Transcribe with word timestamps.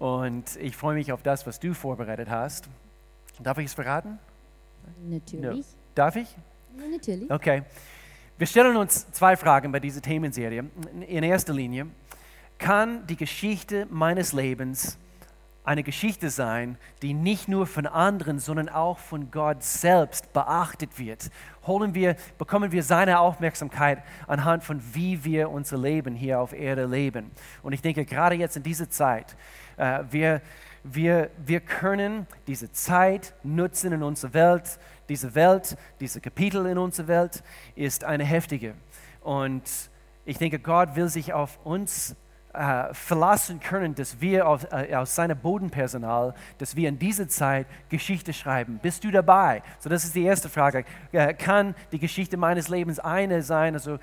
Und 0.00 0.56
ich 0.56 0.76
freue 0.76 0.94
mich 0.94 1.12
auf 1.12 1.22
das, 1.22 1.46
was 1.46 1.60
du 1.60 1.74
vorbereitet 1.74 2.30
hast. 2.30 2.70
Darf 3.38 3.58
ich 3.58 3.66
es 3.66 3.74
verraten? 3.74 4.18
Natürlich. 5.06 5.66
Darf 5.94 6.16
ich? 6.16 6.34
Natürlich. 6.74 7.30
Okay. 7.30 7.64
Wir 8.38 8.46
stellen 8.46 8.78
uns 8.78 9.12
zwei 9.12 9.36
Fragen 9.36 9.70
bei 9.70 9.78
dieser 9.78 10.00
Themenserie. 10.00 10.64
In 11.06 11.22
erster 11.22 11.52
Linie, 11.52 11.86
kann 12.56 13.06
die 13.08 13.16
Geschichte 13.16 13.86
meines 13.90 14.32
Lebens 14.32 14.96
eine 15.62 15.82
Geschichte 15.82 16.30
sein, 16.30 16.78
die 17.02 17.12
nicht 17.12 17.48
nur 17.48 17.66
von 17.66 17.86
anderen, 17.86 18.38
sondern 18.38 18.68
auch 18.68 18.98
von 18.98 19.30
Gott 19.30 19.62
selbst 19.62 20.32
beachtet 20.32 20.98
wird. 20.98 21.30
Holen 21.66 21.94
wir, 21.94 22.16
bekommen 22.38 22.72
wir 22.72 22.82
seine 22.82 23.20
Aufmerksamkeit 23.20 24.02
anhand 24.26 24.64
von 24.64 24.80
wie 24.94 25.22
wir 25.22 25.50
unser 25.50 25.76
Leben 25.76 26.14
hier 26.14 26.40
auf 26.40 26.52
Erde 26.52 26.86
leben. 26.86 27.30
Und 27.62 27.72
ich 27.72 27.82
denke, 27.82 28.04
gerade 28.04 28.36
jetzt 28.36 28.56
in 28.56 28.62
dieser 28.62 28.88
Zeit, 28.88 29.36
äh, 29.76 30.00
wir, 30.10 30.40
wir, 30.82 31.30
wir 31.44 31.60
können 31.60 32.26
diese 32.46 32.72
Zeit 32.72 33.34
nutzen 33.42 33.92
in 33.92 34.02
unserer 34.02 34.32
Welt. 34.32 34.78
Diese 35.10 35.34
Welt, 35.34 35.76
diese 36.00 36.20
Kapitel 36.20 36.66
in 36.66 36.78
unserer 36.78 37.08
Welt 37.08 37.42
ist 37.74 38.04
eine 38.04 38.24
heftige. 38.24 38.74
Und 39.20 39.64
ich 40.24 40.38
denke, 40.38 40.58
Gott 40.58 40.96
will 40.96 41.08
sich 41.08 41.34
auf 41.34 41.58
uns 41.64 42.16
äh, 42.52 42.92
verlassen 42.94 43.60
können, 43.60 43.94
dass 43.94 44.20
wir 44.20 44.48
aus, 44.48 44.64
äh, 44.72 44.92
aus 44.96 45.14
seinem 45.14 45.38
Bodenpersonal, 45.38 46.34
dass 46.58 46.74
wir 46.74 46.88
in 46.88 46.98
dieser 46.98 47.28
Zeit 47.28 47.68
Geschichte 47.88 48.32
schreiben. 48.32 48.80
Bist 48.82 49.04
du 49.04 49.12
dabei? 49.12 49.62
So, 49.78 49.88
das 49.88 50.02
ist 50.02 50.16
die 50.16 50.24
erste 50.24 50.48
Frage. 50.48 50.84
Äh, 51.12 51.34
kann 51.34 51.76
die 51.92 52.00
Geschichte 52.00 52.36
meines 52.36 52.68
Lebens 52.68 52.98
eine 52.98 53.42
sein, 53.42 53.74
also, 53.74 53.98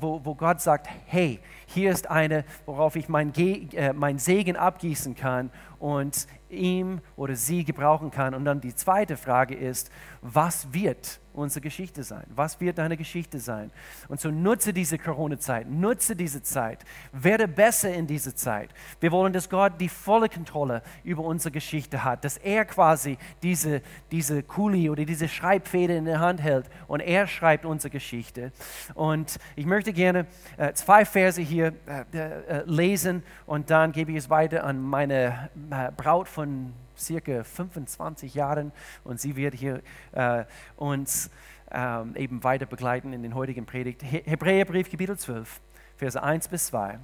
wo, 0.00 0.20
wo 0.24 0.34
Gott 0.34 0.60
sagt, 0.60 0.88
hey, 1.06 1.38
hier 1.66 1.92
ist 1.92 2.10
eine, 2.10 2.44
worauf 2.64 2.96
ich 2.96 3.08
mein, 3.08 3.32
Ge 3.32 3.68
mein 3.92 4.18
Segen 4.18 4.56
abgießen 4.56 5.14
kann 5.14 5.50
und 5.78 6.26
ihm 6.48 7.00
oder 7.16 7.36
sie 7.36 7.64
gebrauchen 7.64 8.10
kann. 8.10 8.34
Und 8.34 8.44
dann 8.44 8.60
die 8.60 8.74
zweite 8.74 9.16
Frage 9.16 9.54
ist, 9.54 9.90
was 10.20 10.72
wird 10.72 11.20
unsere 11.36 11.60
Geschichte 11.60 12.02
sein? 12.02 12.24
Was 12.34 12.60
wird 12.60 12.78
deine 12.78 12.96
Geschichte 12.96 13.38
sein? 13.38 13.70
Und 14.08 14.20
so 14.20 14.30
nutze 14.30 14.72
diese 14.72 14.98
Corona-Zeit, 14.98 15.68
nutze 15.68 16.16
diese 16.16 16.42
Zeit, 16.42 16.84
werde 17.12 17.48
besser 17.48 17.92
in 17.92 18.06
dieser 18.06 18.34
Zeit. 18.34 18.70
Wir 19.00 19.12
wollen, 19.12 19.32
dass 19.32 19.48
Gott 19.48 19.74
die 19.80 19.88
volle 19.88 20.28
Kontrolle 20.28 20.82
über 21.04 21.22
unsere 21.22 21.52
Geschichte 21.52 22.04
hat, 22.04 22.24
dass 22.24 22.36
er 22.36 22.64
quasi 22.64 23.18
diese, 23.42 23.82
diese 24.10 24.42
Kuli 24.42 24.90
oder 24.90 25.04
diese 25.04 25.28
Schreibfeder 25.28 25.96
in 25.96 26.04
der 26.04 26.20
Hand 26.20 26.42
hält 26.42 26.68
und 26.88 27.00
er 27.00 27.26
schreibt 27.26 27.64
unsere 27.64 27.90
Geschichte. 27.90 28.52
Und 28.94 29.38
ich 29.54 29.66
möchte 29.66 29.92
gerne 29.92 30.26
äh, 30.56 30.72
zwei 30.72 31.04
Verse 31.04 31.40
hier 31.40 31.74
äh, 31.86 32.18
äh, 32.18 32.62
lesen 32.66 33.22
und 33.46 33.70
dann 33.70 33.92
gebe 33.92 34.12
ich 34.12 34.18
es 34.18 34.30
weiter 34.30 34.64
an 34.64 34.80
meine 34.80 35.50
äh, 35.70 35.90
Braut 35.96 36.28
von 36.28 36.72
circa 36.96 37.44
25 37.44 38.34
Jahren 38.34 38.72
und 39.04 39.20
sie 39.20 39.36
wird 39.36 39.54
hier 39.54 39.82
äh, 40.12 40.44
uns 40.76 41.30
ähm, 41.70 42.14
eben 42.16 42.44
weiter 42.44 42.66
begleiten 42.66 43.12
in 43.12 43.22
den 43.22 43.34
heutigen 43.34 43.66
Predigt. 43.66 44.02
He 44.02 44.22
Hebräerbrief, 44.24 44.90
Kapitel 44.90 45.18
12, 45.18 45.60
Verse 45.96 46.22
1 46.22 46.48
bis 46.48 46.66
2. 46.66 46.98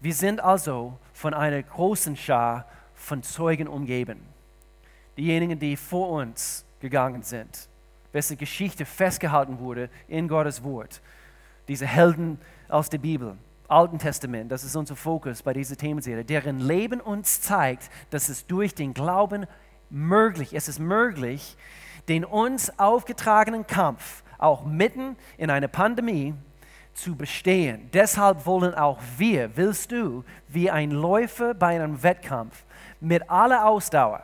Wir 0.00 0.14
sind 0.14 0.40
also 0.40 0.98
von 1.12 1.34
einer 1.34 1.62
großen 1.62 2.16
Schar 2.16 2.66
von 2.94 3.22
Zeugen 3.22 3.68
umgeben. 3.68 4.20
Diejenigen, 5.16 5.58
die 5.58 5.76
vor 5.76 6.10
uns 6.10 6.66
gegangen 6.80 7.22
sind, 7.22 7.68
wessen 8.12 8.36
Geschichte 8.36 8.84
festgehalten 8.84 9.58
wurde 9.58 9.90
in 10.08 10.28
Gottes 10.28 10.62
Wort. 10.62 11.00
Diese 11.68 11.86
Helden 11.86 12.38
aus 12.68 12.88
der 12.90 12.98
Bibel. 12.98 13.36
Alten 13.68 13.98
Testament, 13.98 14.52
das 14.52 14.64
ist 14.64 14.76
unser 14.76 14.96
Fokus 14.96 15.42
bei 15.42 15.52
dieser 15.52 15.76
Themenserie, 15.76 16.24
deren 16.24 16.60
Leben 16.60 17.00
uns 17.00 17.40
zeigt, 17.40 17.90
dass 18.10 18.28
es 18.28 18.46
durch 18.46 18.74
den 18.74 18.94
Glauben 18.94 19.46
möglich, 19.90 20.54
es 20.54 20.68
ist 20.68 20.78
möglich, 20.78 21.56
den 22.08 22.24
uns 22.24 22.78
aufgetragenen 22.78 23.66
Kampf 23.66 24.22
auch 24.38 24.64
mitten 24.64 25.16
in 25.38 25.50
einer 25.50 25.68
Pandemie 25.68 26.34
zu 26.94 27.16
bestehen. 27.16 27.90
Deshalb 27.92 28.46
wollen 28.46 28.74
auch 28.74 29.00
wir, 29.18 29.56
willst 29.56 29.92
du, 29.92 30.24
wie 30.48 30.70
ein 30.70 30.90
Läufer 30.90 31.54
bei 31.54 31.74
einem 31.74 32.02
Wettkampf, 32.02 32.64
mit 33.00 33.28
aller 33.28 33.66
Ausdauer 33.66 34.22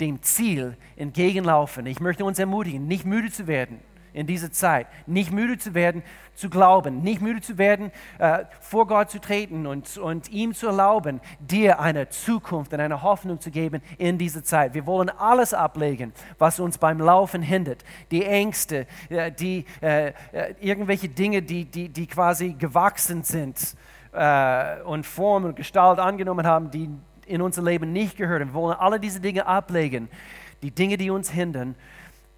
dem 0.00 0.22
Ziel 0.22 0.76
entgegenlaufen. 0.96 1.86
Ich 1.86 2.00
möchte 2.00 2.24
uns 2.24 2.38
ermutigen, 2.38 2.86
nicht 2.86 3.04
müde 3.04 3.30
zu 3.30 3.46
werden 3.46 3.80
in 4.14 4.26
dieser 4.26 4.50
Zeit. 4.50 4.86
Nicht 5.06 5.32
müde 5.32 5.58
zu 5.58 5.74
werden, 5.74 6.02
zu 6.34 6.48
glauben. 6.48 7.02
Nicht 7.02 7.20
müde 7.20 7.40
zu 7.40 7.58
werden, 7.58 7.90
äh, 8.18 8.44
vor 8.60 8.86
Gott 8.86 9.10
zu 9.10 9.20
treten 9.20 9.66
und, 9.66 9.98
und 9.98 10.30
ihm 10.30 10.54
zu 10.54 10.68
erlauben, 10.68 11.20
dir 11.40 11.80
eine 11.80 12.08
Zukunft 12.08 12.72
und 12.72 12.80
eine 12.80 13.02
Hoffnung 13.02 13.40
zu 13.40 13.50
geben 13.50 13.82
in 13.98 14.16
dieser 14.16 14.42
Zeit. 14.42 14.72
Wir 14.72 14.86
wollen 14.86 15.10
alles 15.10 15.52
ablegen, 15.52 16.12
was 16.38 16.60
uns 16.60 16.78
beim 16.78 16.98
Laufen 16.98 17.42
hindert. 17.42 17.84
Die 18.10 18.24
Ängste, 18.24 18.86
äh, 19.10 19.30
die, 19.30 19.66
äh, 19.82 20.08
äh 20.08 20.12
irgendwelche 20.60 21.08
Dinge, 21.08 21.42
die, 21.42 21.64
die, 21.64 21.88
die 21.88 22.06
quasi 22.06 22.54
gewachsen 22.54 23.24
sind 23.24 23.76
äh, 24.12 24.80
und 24.82 25.04
Form 25.04 25.44
und 25.44 25.56
Gestalt 25.56 25.98
angenommen 25.98 26.46
haben, 26.46 26.70
die 26.70 26.88
in 27.26 27.42
unser 27.42 27.62
Leben 27.62 27.92
nicht 27.92 28.16
gehören. 28.16 28.48
Wir 28.48 28.54
wollen 28.54 28.78
alle 28.78 29.00
diese 29.00 29.20
Dinge 29.20 29.46
ablegen. 29.46 30.08
Die 30.62 30.70
Dinge, 30.70 30.96
die 30.96 31.10
uns 31.10 31.30
hindern 31.30 31.74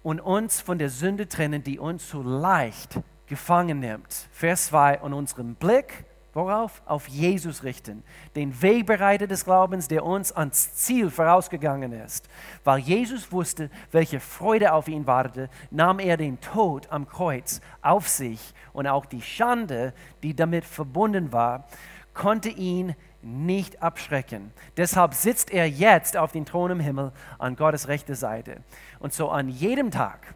und 0.03 0.19
uns 0.19 0.61
von 0.61 0.77
der 0.77 0.89
Sünde 0.89 1.27
trennen, 1.27 1.63
die 1.63 1.79
uns 1.79 2.09
so 2.09 2.21
leicht 2.21 2.99
gefangen 3.25 3.79
nimmt. 3.79 4.27
Vers 4.31 4.67
2 4.67 4.99
und 4.99 5.13
unseren 5.13 5.55
Blick 5.55 6.05
worauf? 6.37 6.83
Auf 6.85 7.07
Jesus 7.07 7.63
richten, 7.63 8.03
den 8.35 8.61
Wegbereiter 8.61 9.27
des 9.27 9.43
Glaubens, 9.43 9.87
der 9.87 10.05
uns 10.05 10.31
ans 10.31 10.75
Ziel 10.75 11.09
vorausgegangen 11.09 11.91
ist. 11.91 12.29
Weil 12.63 12.79
Jesus 12.79 13.31
wusste, 13.31 13.69
welche 13.91 14.19
Freude 14.19 14.71
auf 14.71 14.87
ihn 14.87 15.07
wartete, 15.07 15.49
nahm 15.71 15.99
er 15.99 16.15
den 16.15 16.39
Tod 16.39 16.87
am 16.91 17.07
Kreuz 17.09 17.59
auf 17.81 18.07
sich 18.07 18.53
und 18.71 18.87
auch 18.87 19.05
die 19.05 19.21
Schande, 19.21 19.93
die 20.21 20.35
damit 20.35 20.63
verbunden 20.63 21.33
war, 21.33 21.67
konnte 22.13 22.49
ihn 22.49 22.95
nicht 23.21 23.81
abschrecken. 23.81 24.51
Deshalb 24.77 25.13
sitzt 25.13 25.51
er 25.51 25.67
jetzt 25.67 26.17
auf 26.17 26.31
dem 26.31 26.45
Thron 26.45 26.71
im 26.71 26.79
Himmel 26.79 27.11
an 27.39 27.55
Gottes 27.55 27.87
rechter 27.87 28.15
Seite. 28.15 28.57
Und 28.99 29.13
so 29.13 29.29
an 29.29 29.49
jedem 29.49 29.91
Tag, 29.91 30.35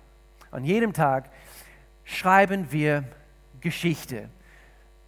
an 0.52 0.64
jedem 0.64 0.94
Tag 0.94 1.30
schreiben 2.03 2.72
wir 2.72 3.03
Geschichte. 3.59 4.30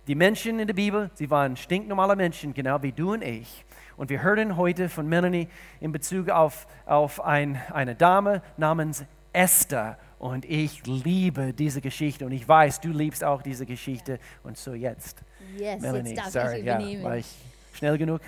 Die 0.07 0.15
Menschen 0.15 0.59
in 0.59 0.67
der 0.67 0.73
Bibel, 0.73 1.09
sie 1.13 1.29
waren 1.29 1.55
stinknormale 1.55 2.15
Menschen, 2.15 2.53
genau 2.53 2.81
wie 2.81 2.91
du 2.91 3.13
und 3.13 3.23
ich. 3.23 3.65
Und 3.95 4.09
wir 4.09 4.21
hören 4.21 4.57
heute 4.57 4.89
von 4.89 5.07
Melanie 5.07 5.47
in 5.79 5.91
Bezug 5.91 6.29
auf, 6.29 6.67
auf 6.85 7.21
ein, 7.21 7.61
eine 7.71 7.95
Dame 7.95 8.41
namens 8.57 9.05
Esther. 9.31 9.97
Und 10.19 10.45
ich 10.45 10.85
liebe 10.85 11.53
diese 11.53 11.81
Geschichte 11.81 12.25
und 12.25 12.31
ich 12.31 12.47
weiß, 12.47 12.81
du 12.81 12.89
liebst 12.89 13.23
auch 13.23 13.41
diese 13.41 13.65
Geschichte. 13.65 14.19
Und 14.43 14.57
so 14.57 14.73
jetzt. 14.73 15.23
Yes, 15.57 15.81
Melanie, 15.81 16.15
jetzt 16.15 16.35
darf 16.35 16.43
sorry, 16.45 16.59
ich 16.59 16.65
ja, 16.65 16.75
übernehmen. 16.75 17.13
ich 17.17 17.27
schnell 17.73 17.97
genug? 17.97 18.21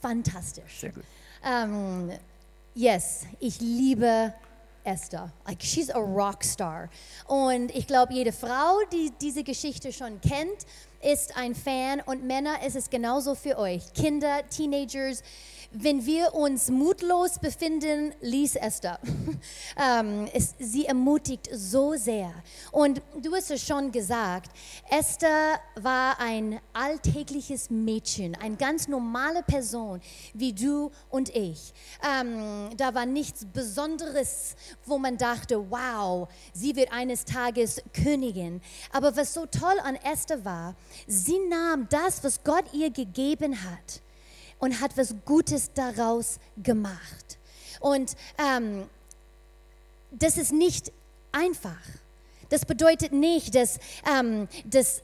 Fantastisch. 0.00 0.80
Sehr 0.80 0.90
gut. 0.90 1.04
Um, 1.44 2.10
yes, 2.74 3.26
ich 3.40 3.60
liebe 3.60 4.32
Esther. 4.84 5.32
Like 5.46 5.62
she's 5.62 5.90
a 5.90 5.98
rock 5.98 6.44
star. 6.44 6.88
Und 7.26 7.74
ich 7.74 7.86
glaube, 7.86 8.12
jede 8.12 8.32
Frau, 8.32 8.78
die 8.92 9.12
diese 9.20 9.44
Geschichte 9.44 9.92
schon 9.92 10.20
kennt, 10.20 10.66
ist 11.02 11.36
ein 11.36 11.54
Fan. 11.54 12.00
Und 12.00 12.24
Männer 12.24 12.64
ist 12.64 12.76
es 12.76 12.90
genauso 12.90 13.34
für 13.34 13.58
euch. 13.58 13.92
Kinder, 13.94 14.42
Teenagers. 14.48 15.22
Wenn 15.74 16.04
wir 16.04 16.34
uns 16.34 16.68
mutlos 16.68 17.38
befinden, 17.38 18.12
lies 18.20 18.56
Esther. 18.56 18.98
ähm, 19.82 20.28
es, 20.34 20.54
sie 20.58 20.84
ermutigt 20.84 21.48
so 21.50 21.94
sehr. 21.94 22.30
Und 22.72 23.00
du 23.22 23.34
hast 23.34 23.50
es 23.50 23.66
schon 23.66 23.90
gesagt, 23.90 24.50
Esther 24.90 25.58
war 25.76 26.20
ein 26.20 26.60
alltägliches 26.74 27.70
Mädchen, 27.70 28.34
eine 28.34 28.56
ganz 28.56 28.86
normale 28.86 29.42
Person 29.42 30.02
wie 30.34 30.52
du 30.52 30.90
und 31.08 31.34
ich. 31.34 31.72
Ähm, 32.06 32.68
da 32.76 32.94
war 32.94 33.06
nichts 33.06 33.46
Besonderes, 33.46 34.56
wo 34.84 34.98
man 34.98 35.16
dachte, 35.16 35.70
wow, 35.70 36.28
sie 36.52 36.76
wird 36.76 36.92
eines 36.92 37.24
Tages 37.24 37.80
Königin. 37.94 38.60
Aber 38.92 39.16
was 39.16 39.32
so 39.32 39.46
toll 39.46 39.78
an 39.82 39.96
Esther 39.96 40.44
war, 40.44 40.74
sie 41.06 41.38
nahm 41.48 41.88
das, 41.88 42.22
was 42.22 42.44
Gott 42.44 42.64
ihr 42.74 42.90
gegeben 42.90 43.64
hat 43.64 44.02
und 44.62 44.80
hat 44.80 44.96
was 44.96 45.12
Gutes 45.24 45.72
daraus 45.74 46.38
gemacht. 46.56 47.38
Und 47.80 48.14
ähm, 48.38 48.88
das 50.12 50.36
ist 50.36 50.52
nicht 50.52 50.92
einfach. 51.32 51.80
Das 52.48 52.64
bedeutet 52.64 53.12
nicht, 53.12 53.56
dass, 53.56 53.80
ähm, 54.08 54.46
dass 54.64 55.02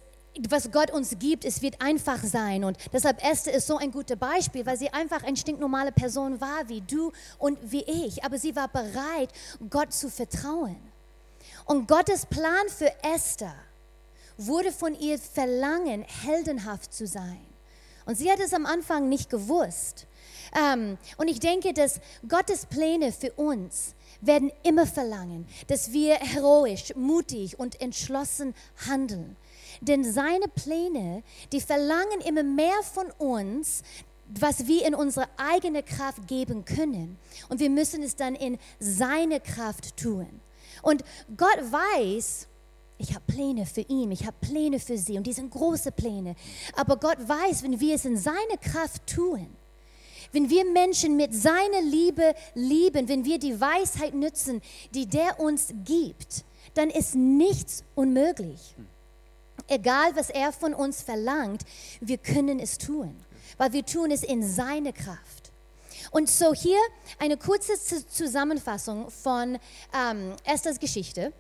was 0.49 0.71
Gott 0.71 0.93
uns 0.93 1.19
gibt, 1.19 1.45
es 1.45 1.61
wird 1.61 1.83
einfach 1.83 2.23
sein. 2.23 2.63
Und 2.63 2.79
deshalb 2.93 3.21
Esther 3.25 3.53
ist 3.53 3.67
so 3.67 3.79
ein 3.79 3.91
gutes 3.91 4.17
Beispiel, 4.17 4.65
weil 4.65 4.79
sie 4.79 4.91
einfach 4.91 5.25
eine 5.25 5.37
stinknormale 5.37 5.91
Person 5.91 6.41
war, 6.41 6.69
wie 6.69 6.81
du 6.83 7.11
und 7.39 7.59
wie 7.63 7.83
ich. 7.83 8.23
Aber 8.23 8.39
sie 8.39 8.55
war 8.55 8.69
bereit, 8.69 9.31
Gott 9.69 9.93
zu 9.93 10.09
vertrauen. 10.09 10.77
Und 11.65 11.89
Gottes 11.89 12.27
Plan 12.27 12.69
für 12.69 12.93
Esther 13.03 13.57
wurde 14.37 14.71
von 14.71 14.95
ihr 14.95 15.19
verlangen, 15.19 16.03
heldenhaft 16.03 16.95
zu 16.95 17.09
sein. 17.09 17.48
Und 18.09 18.17
sie 18.17 18.33
hat 18.33 18.41
es 18.41 18.55
am 18.55 18.65
Anfang 18.65 19.11
nicht 19.11 19.29
gewusst. 19.29 20.07
Ähm, 20.59 20.97
und 21.19 21.29
ich 21.29 21.41
denke, 21.41 21.75
dass 21.75 22.01
Gottes 22.27 22.65
Pläne 22.65 23.13
für 23.13 23.33
uns 23.33 23.95
werden 24.23 24.51
immer 24.63 24.87
verlangen, 24.87 25.47
dass 25.67 25.93
wir 25.93 26.15
heroisch, 26.15 26.95
mutig 26.97 27.59
und 27.59 27.83
entschlossen 27.83 28.55
handeln. 28.89 29.37
Denn 29.83 30.11
seine 30.11 30.49
Pläne, 30.49 31.23
die 31.53 31.61
verlangen 31.61 32.23
immer 32.27 32.43
mehr 32.43 32.83
von 32.83 33.11
uns, 33.19 33.83
was 34.27 34.67
wir 34.67 34.87
in 34.87 34.95
unsere 34.95 35.27
eigene 35.37 35.83
Kraft 35.83 36.27
geben 36.27 36.65
können. 36.65 37.19
Und 37.51 37.61
wir 37.61 37.69
müssen 37.69 38.03
es 38.03 38.17
dann 38.17 38.35
in 38.35 38.59
seine 38.81 39.39
Kraft 39.39 39.99
tun. 39.99 40.41
Und 40.81 41.05
Gott 41.37 41.59
weiß, 41.59 42.49
ich 42.99 43.15
habe 43.15 43.25
Pläne 43.27 43.65
für 43.65 43.83
ihn, 43.83 44.11
ich 44.11 44.27
habe 44.27 44.37
Pläne 44.41 44.81
für 44.81 44.99
sie 44.99 45.17
und 45.17 45.27
die 45.27 45.33
sind 45.33 45.51
große 45.51 45.93
Pläne. 45.93 46.35
Aber 46.75 46.97
Gott 46.97 47.19
weiß, 47.19 47.63
wenn 47.63 47.79
wir 47.79 47.95
es 47.95 48.05
in 48.05 48.17
seine 48.17 48.59
Kraft 48.61 49.07
tun, 49.07 49.49
wenn 50.33 50.51
wir 50.51 50.65
Menschen 50.71 51.17
mit 51.17 51.35
seiner 51.35 51.81
Liebe 51.83 52.35
lieben, 52.55 53.09
wenn 53.09 53.25
wir 53.25 53.39
die 53.39 53.61
Weisheit 53.61 54.15
nützen, 54.15 54.61
die 54.93 55.07
der 55.07 55.41
uns 55.41 55.73
gibt, 55.85 56.45
dann 56.75 56.91
ist 56.91 57.15
nichts 57.15 57.85
unmöglich. 57.95 58.75
Egal, 59.69 60.15
was 60.15 60.31
er 60.31 60.53
von 60.53 60.75
uns 60.75 61.03
verlangt, 61.03 61.63
wir 62.01 62.19
können 62.19 62.59
es 62.59 62.79
tun, 62.79 63.15
weil 63.57 63.73
wir 63.73 63.87
tun 63.87 64.11
es 64.11 64.23
in 64.23 64.47
seine 64.47 64.93
Kraft. 64.93 65.53
Und 66.11 66.29
so 66.29 66.55
hier 66.55 66.79
eine 67.19 67.37
kurze 67.37 67.75
Zusammenfassung 68.09 69.11
von 69.11 69.59
ähm, 69.95 70.35
Esthers 70.45 70.79
Geschichte. 70.79 71.33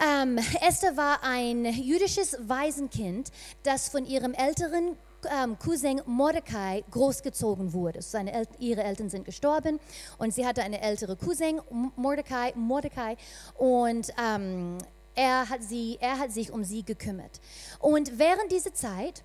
Ähm, 0.00 0.38
Esther 0.60 0.96
war 0.96 1.22
ein 1.22 1.64
jüdisches 1.64 2.36
Waisenkind, 2.40 3.30
das 3.62 3.88
von 3.88 4.04
ihrem 4.04 4.34
älteren 4.34 4.96
ähm, 5.42 5.58
Cousin 5.58 6.02
Mordecai 6.06 6.84
großgezogen 6.90 7.72
wurde. 7.72 8.02
Seine 8.02 8.32
El 8.32 8.46
ihre 8.58 8.84
Eltern 8.84 9.08
sind 9.08 9.24
gestorben 9.24 9.80
und 10.18 10.34
sie 10.34 10.46
hatte 10.46 10.62
eine 10.62 10.80
ältere 10.80 11.16
Cousin, 11.16 11.60
Mordecai, 11.96 12.52
Mordecai 12.54 13.16
und 13.56 14.12
ähm, 14.22 14.78
er, 15.14 15.48
hat 15.48 15.62
sie, 15.62 15.96
er 16.00 16.18
hat 16.18 16.32
sich 16.32 16.52
um 16.52 16.62
sie 16.62 16.82
gekümmert. 16.82 17.40
Und 17.78 18.18
während 18.18 18.52
dieser 18.52 18.74
Zeit 18.74 19.24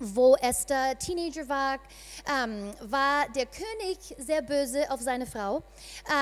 wo 0.00 0.36
Esther 0.36 0.98
Teenager 0.98 1.48
war, 1.48 1.78
ähm, 2.44 2.72
war 2.82 3.26
der 3.34 3.46
König 3.46 3.98
sehr 4.18 4.42
böse 4.42 4.90
auf 4.90 5.00
seine 5.00 5.26
Frau 5.26 5.62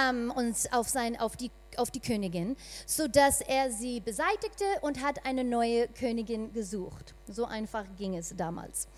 ähm, 0.02 0.32
und 0.34 0.56
auf, 0.72 0.88
sein, 0.88 1.18
auf, 1.18 1.36
die, 1.36 1.50
auf 1.78 1.90
die 1.90 2.00
Königin, 2.00 2.56
sodass 2.86 3.40
er 3.40 3.70
sie 3.70 4.00
beseitigte 4.00 4.64
und 4.82 5.02
hat 5.02 5.24
eine 5.24 5.44
neue 5.44 5.88
Königin 5.88 6.52
gesucht. 6.52 7.14
So 7.28 7.44
einfach 7.44 7.84
ging 7.96 8.16
es 8.16 8.34
damals. 8.36 8.88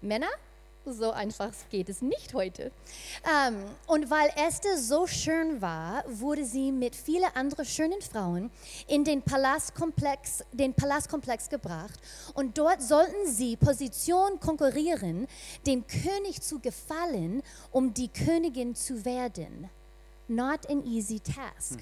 Männer 0.00 0.28
so 0.92 1.10
einfach 1.10 1.52
geht 1.70 1.88
es 1.88 2.02
nicht 2.02 2.34
heute. 2.34 2.70
Ähm, 3.24 3.56
und 3.86 4.10
weil 4.10 4.30
Esther 4.36 4.78
so 4.78 5.06
schön 5.06 5.60
war, 5.60 6.04
wurde 6.06 6.44
sie 6.44 6.72
mit 6.72 6.94
vielen 6.94 7.28
anderen 7.34 7.64
schönen 7.64 8.00
Frauen 8.00 8.50
in 8.86 9.04
den 9.04 9.22
Palastkomplex, 9.22 10.44
den 10.52 10.74
Palastkomplex 10.74 11.48
gebracht. 11.48 11.98
Und 12.34 12.58
dort 12.58 12.82
sollten 12.82 13.26
sie 13.26 13.56
Position 13.56 14.38
konkurrieren, 14.40 15.26
dem 15.66 15.84
König 15.86 16.40
zu 16.42 16.60
gefallen, 16.60 17.42
um 17.70 17.92
die 17.92 18.08
Königin 18.08 18.74
zu 18.74 19.04
werden 19.04 19.68
not 20.28 20.68
an 20.70 20.84
easy 20.84 21.20
task. 21.20 21.78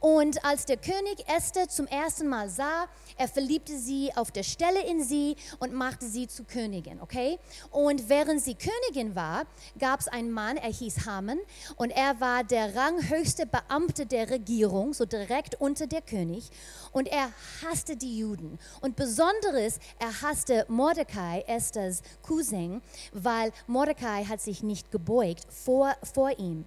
Und 0.00 0.44
als 0.44 0.66
der 0.66 0.76
König 0.76 1.24
Esther 1.26 1.68
zum 1.68 1.86
ersten 1.86 2.28
Mal 2.28 2.50
sah, 2.50 2.86
er 3.16 3.28
verliebte 3.28 3.78
sie 3.78 4.10
auf 4.14 4.30
der 4.30 4.42
Stelle 4.42 4.84
in 4.86 5.02
sie 5.02 5.36
und 5.58 5.72
machte 5.72 6.06
sie 6.06 6.26
zu 6.26 6.44
Königin, 6.44 7.00
okay? 7.00 7.38
Und 7.70 8.08
während 8.08 8.42
sie 8.42 8.54
Königin 8.54 9.14
war, 9.14 9.44
gab 9.78 10.00
es 10.00 10.08
einen 10.08 10.30
Mann, 10.30 10.56
er 10.56 10.72
hieß 10.72 11.06
Haman 11.06 11.38
und 11.76 11.90
er 11.90 12.20
war 12.20 12.44
der 12.44 12.74
ranghöchste 12.74 13.46
Beamte 13.46 14.06
der 14.06 14.30
Regierung, 14.30 14.92
so 14.92 15.04
direkt 15.04 15.60
unter 15.60 15.86
der 15.86 16.02
König 16.02 16.50
und 16.92 17.08
er 17.08 17.30
hasste 17.64 17.96
die 17.96 18.18
Juden 18.18 18.58
und 18.80 18.96
besonderes, 18.96 19.78
er 19.98 20.22
hasste 20.22 20.66
Mordecai, 20.68 21.44
Esthers 21.46 22.02
Cousin, 22.22 22.82
weil 23.12 23.52
Mordecai 23.66 24.24
hat 24.24 24.40
sich 24.40 24.62
nicht 24.62 24.90
gebeugt 24.90 25.46
vor, 25.52 25.94
vor 26.02 26.38
ihm. 26.38 26.64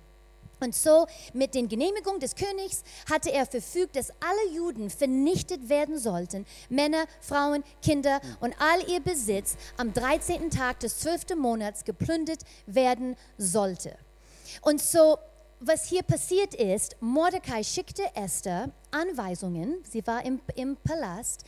Und 0.61 0.75
so 0.75 1.07
mit 1.33 1.55
den 1.55 1.67
Genehmigungen 1.67 2.19
des 2.19 2.35
Königs 2.35 2.83
hatte 3.09 3.31
er 3.31 3.47
verfügt, 3.47 3.95
dass 3.95 4.11
alle 4.11 4.55
Juden 4.55 4.91
vernichtet 4.91 5.69
werden 5.69 5.97
sollten, 5.97 6.45
Männer, 6.69 7.05
Frauen, 7.19 7.63
Kinder 7.81 8.21
und 8.39 8.55
all 8.59 8.87
ihr 8.87 8.99
Besitz 8.99 9.57
am 9.77 9.91
13. 9.91 10.51
Tag 10.51 10.79
des 10.79 10.99
12. 10.99 11.35
Monats 11.35 11.83
geplündert 11.83 12.43
werden 12.67 13.15
sollte. 13.39 13.97
Und 14.61 14.81
so 14.81 15.17
was 15.63 15.85
hier 15.85 16.01
passiert 16.01 16.55
ist, 16.55 16.95
Mordecai 17.01 17.63
schickte 17.63 18.03
Esther 18.15 18.71
Anweisungen, 18.89 19.77
sie 19.89 20.05
war 20.07 20.25
im, 20.25 20.41
im 20.55 20.75
Palast, 20.75 21.45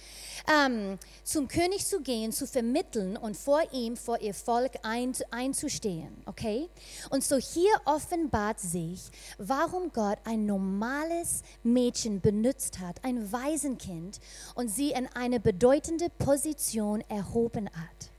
ähm, 0.47 0.99
zum 1.23 1.47
König 1.47 1.85
zu 1.85 1.99
gehen, 1.99 2.31
zu 2.31 2.45
vermitteln 2.45 3.17
und 3.17 3.35
vor 3.35 3.61
ihm, 3.71 3.97
vor 3.97 4.21
ihr 4.21 4.35
Volk 4.35 4.73
ein, 4.83 5.13
einzustehen. 5.31 6.15
Okay? 6.27 6.69
Und 7.09 7.23
so 7.23 7.37
hier 7.37 7.71
offenbart 7.85 8.59
sich, 8.59 9.09
warum 9.39 9.91
Gott 9.91 10.19
ein 10.25 10.45
normales 10.45 11.41
Mädchen 11.63 12.21
benutzt 12.21 12.79
hat, 12.79 13.03
ein 13.03 13.31
Waisenkind, 13.31 14.19
und 14.53 14.69
sie 14.69 14.91
in 14.91 15.07
eine 15.15 15.39
bedeutende 15.39 16.09
Position 16.19 17.03
erhoben 17.09 17.67
hat. 17.67 18.11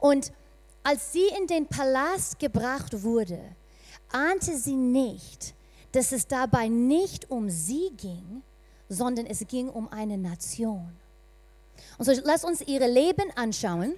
Und 0.00 0.32
als 0.82 1.12
sie 1.12 1.28
in 1.38 1.46
den 1.46 1.66
Palast 1.66 2.38
gebracht 2.38 3.02
wurde, 3.02 3.38
ahnte 4.12 4.56
sie 4.56 4.76
nicht, 4.76 5.54
dass 5.92 6.12
es 6.12 6.26
dabei 6.26 6.68
nicht 6.68 7.30
um 7.30 7.50
sie 7.50 7.90
ging, 7.96 8.42
sondern 8.88 9.26
es 9.26 9.46
ging 9.46 9.68
um 9.68 9.88
eine 9.88 10.18
Nation. 10.18 10.92
Und 11.98 12.04
so 12.04 12.12
lass 12.24 12.44
uns 12.44 12.60
ihre 12.60 12.88
Leben 12.88 13.30
anschauen 13.36 13.94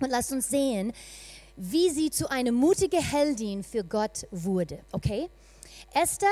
und 0.00 0.10
lass 0.10 0.32
uns 0.32 0.48
sehen, 0.48 0.92
wie 1.56 1.90
sie 1.90 2.10
zu 2.10 2.30
einer 2.30 2.52
mutigen 2.52 3.02
Heldin 3.02 3.62
für 3.62 3.84
Gott 3.84 4.26
wurde. 4.30 4.80
Okay? 4.92 5.28
Esther, 5.92 6.28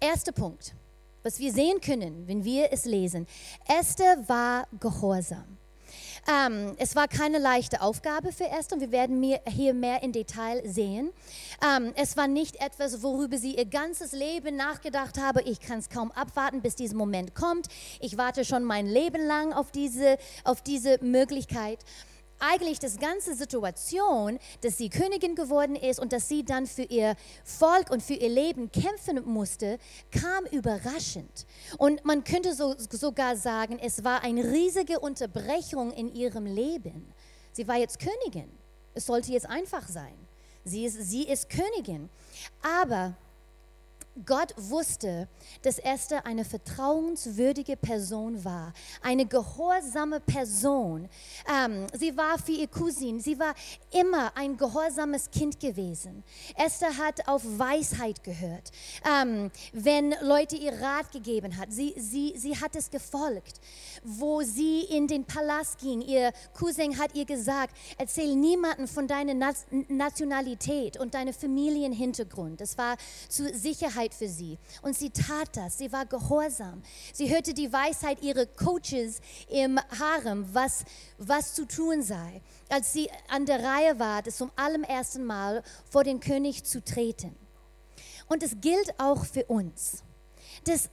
erster 0.00 0.32
Punkt, 0.32 0.74
was 1.22 1.38
wir 1.38 1.52
sehen 1.52 1.80
können, 1.80 2.26
wenn 2.26 2.44
wir 2.44 2.72
es 2.72 2.84
lesen. 2.84 3.26
Esther 3.68 4.28
war 4.28 4.66
gehorsam. 4.80 5.56
Ähm, 6.26 6.74
es 6.78 6.96
war 6.96 7.06
keine 7.06 7.38
leichte 7.38 7.82
Aufgabe 7.82 8.32
für 8.32 8.44
Esther 8.44 8.76
und 8.76 8.80
wir 8.80 8.92
werden 8.92 9.22
hier 9.46 9.74
mehr 9.74 10.02
in 10.02 10.12
Detail 10.12 10.62
sehen. 10.64 11.10
Ähm, 11.62 11.92
es 11.96 12.16
war 12.16 12.28
nicht 12.28 12.56
etwas, 12.56 13.02
worüber 13.02 13.36
sie 13.36 13.56
ihr 13.56 13.66
ganzes 13.66 14.12
Leben 14.12 14.56
nachgedacht 14.56 15.18
habe. 15.18 15.42
Ich 15.42 15.60
kann 15.60 15.78
es 15.78 15.90
kaum 15.90 16.10
abwarten, 16.12 16.62
bis 16.62 16.76
dieser 16.76 16.96
Moment 16.96 17.34
kommt. 17.34 17.68
Ich 18.00 18.16
warte 18.16 18.44
schon 18.44 18.64
mein 18.64 18.86
Leben 18.86 19.26
lang 19.26 19.52
auf 19.52 19.70
diese, 19.70 20.16
auf 20.44 20.62
diese 20.62 20.98
Möglichkeit 21.02 21.80
eigentlich 22.50 22.78
das 22.78 22.98
ganze 22.98 23.34
Situation, 23.34 24.38
dass 24.60 24.78
sie 24.78 24.88
Königin 24.88 25.34
geworden 25.34 25.76
ist 25.76 26.00
und 26.00 26.12
dass 26.12 26.28
sie 26.28 26.44
dann 26.44 26.66
für 26.66 26.82
ihr 26.82 27.16
Volk 27.44 27.90
und 27.90 28.02
für 28.02 28.14
ihr 28.14 28.28
Leben 28.28 28.70
kämpfen 28.70 29.24
musste, 29.24 29.78
kam 30.10 30.44
überraschend. 30.46 31.46
Und 31.78 32.04
man 32.04 32.24
könnte 32.24 32.54
so, 32.54 32.74
sogar 32.90 33.36
sagen, 33.36 33.78
es 33.80 34.04
war 34.04 34.22
eine 34.22 34.44
riesige 34.44 35.00
Unterbrechung 35.00 35.92
in 35.92 36.14
ihrem 36.14 36.46
Leben. 36.46 37.12
Sie 37.52 37.66
war 37.68 37.76
jetzt 37.76 37.98
Königin. 37.98 38.50
Es 38.94 39.06
sollte 39.06 39.32
jetzt 39.32 39.48
einfach 39.48 39.88
sein. 39.88 40.14
Sie 40.64 40.84
ist, 40.84 41.02
sie 41.02 41.24
ist 41.24 41.50
Königin. 41.50 42.08
Aber 42.62 43.14
Gott 44.24 44.54
wusste, 44.56 45.28
dass 45.62 45.78
Esther 45.78 46.24
eine 46.24 46.44
vertrauenswürdige 46.44 47.76
Person 47.76 48.44
war, 48.44 48.72
eine 49.02 49.26
gehorsame 49.26 50.20
Person. 50.20 51.08
Ähm, 51.52 51.86
sie 51.98 52.16
war 52.16 52.38
für 52.38 52.52
ihr 52.52 52.68
Cousin, 52.68 53.18
sie 53.20 53.38
war 53.38 53.54
immer 53.90 54.36
ein 54.36 54.56
gehorsames 54.56 55.30
Kind 55.30 55.58
gewesen. 55.58 56.22
Esther 56.54 56.96
hat 56.96 57.26
auf 57.26 57.42
Weisheit 57.44 58.22
gehört, 58.22 58.70
ähm, 59.04 59.50
wenn 59.72 60.14
Leute 60.22 60.56
ihr 60.56 60.80
Rat 60.80 61.10
gegeben 61.10 61.56
hat. 61.56 61.72
Sie, 61.72 61.94
sie, 61.96 62.34
sie 62.36 62.56
hat 62.60 62.76
es 62.76 62.90
gefolgt. 62.90 63.60
Wo 64.04 64.42
sie 64.42 64.82
in 64.82 65.08
den 65.08 65.24
Palast 65.24 65.78
ging, 65.78 66.02
ihr 66.02 66.32
Cousin 66.52 66.98
hat 66.98 67.14
ihr 67.14 67.24
gesagt, 67.24 67.76
erzähl 67.98 68.36
niemanden 68.36 68.86
von 68.86 69.08
deiner 69.08 69.34
Nationalität 69.88 70.98
und 70.98 71.14
deinem 71.14 71.34
Familienhintergrund. 71.34 72.60
Das 72.60 72.78
war 72.78 72.96
zur 73.28 73.48
Sicherheit 73.54 74.03
Sicherheit 74.04 74.14
für 74.14 74.28
sie. 74.28 74.58
Und 74.82 74.96
sie 74.96 75.10
tat 75.10 75.56
das. 75.56 75.78
Sie 75.78 75.92
war 75.92 76.06
gehorsam. 76.06 76.82
Sie 77.12 77.32
hörte 77.32 77.54
die 77.54 77.72
Weisheit 77.72 78.22
ihrer 78.22 78.46
Coaches 78.46 79.20
im 79.48 79.78
Harem, 79.98 80.46
was, 80.52 80.84
was 81.18 81.54
zu 81.54 81.66
tun 81.66 82.02
sei. 82.02 82.42
Als 82.68 82.92
sie 82.92 83.08
an 83.28 83.46
der 83.46 83.62
Reihe 83.62 83.98
war, 83.98 84.22
das 84.22 84.36
zum 84.36 84.50
allerersten 84.56 85.24
Mal 85.24 85.62
vor 85.90 86.04
den 86.04 86.20
König 86.20 86.64
zu 86.64 86.82
treten. 86.84 87.34
Und 88.26 88.42
es 88.42 88.56
gilt 88.60 88.98
auch 88.98 89.24
für 89.24 89.44
uns, 89.46 90.02
dass 90.64 90.90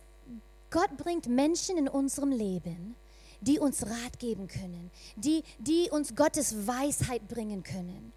Gott 0.69 0.95
bringt 0.97 1.27
Menschen 1.27 1.77
in 1.77 1.87
unserem 1.87 2.31
Leben, 2.31 2.95
die 3.41 3.59
uns 3.59 3.85
Rat 3.85 4.19
geben 4.19 4.47
können, 4.47 4.91
die, 5.15 5.43
die 5.59 5.89
uns 5.91 6.15
Gottes 6.15 6.67
Weisheit 6.67 7.27
bringen 7.27 7.63
können. 7.63 8.13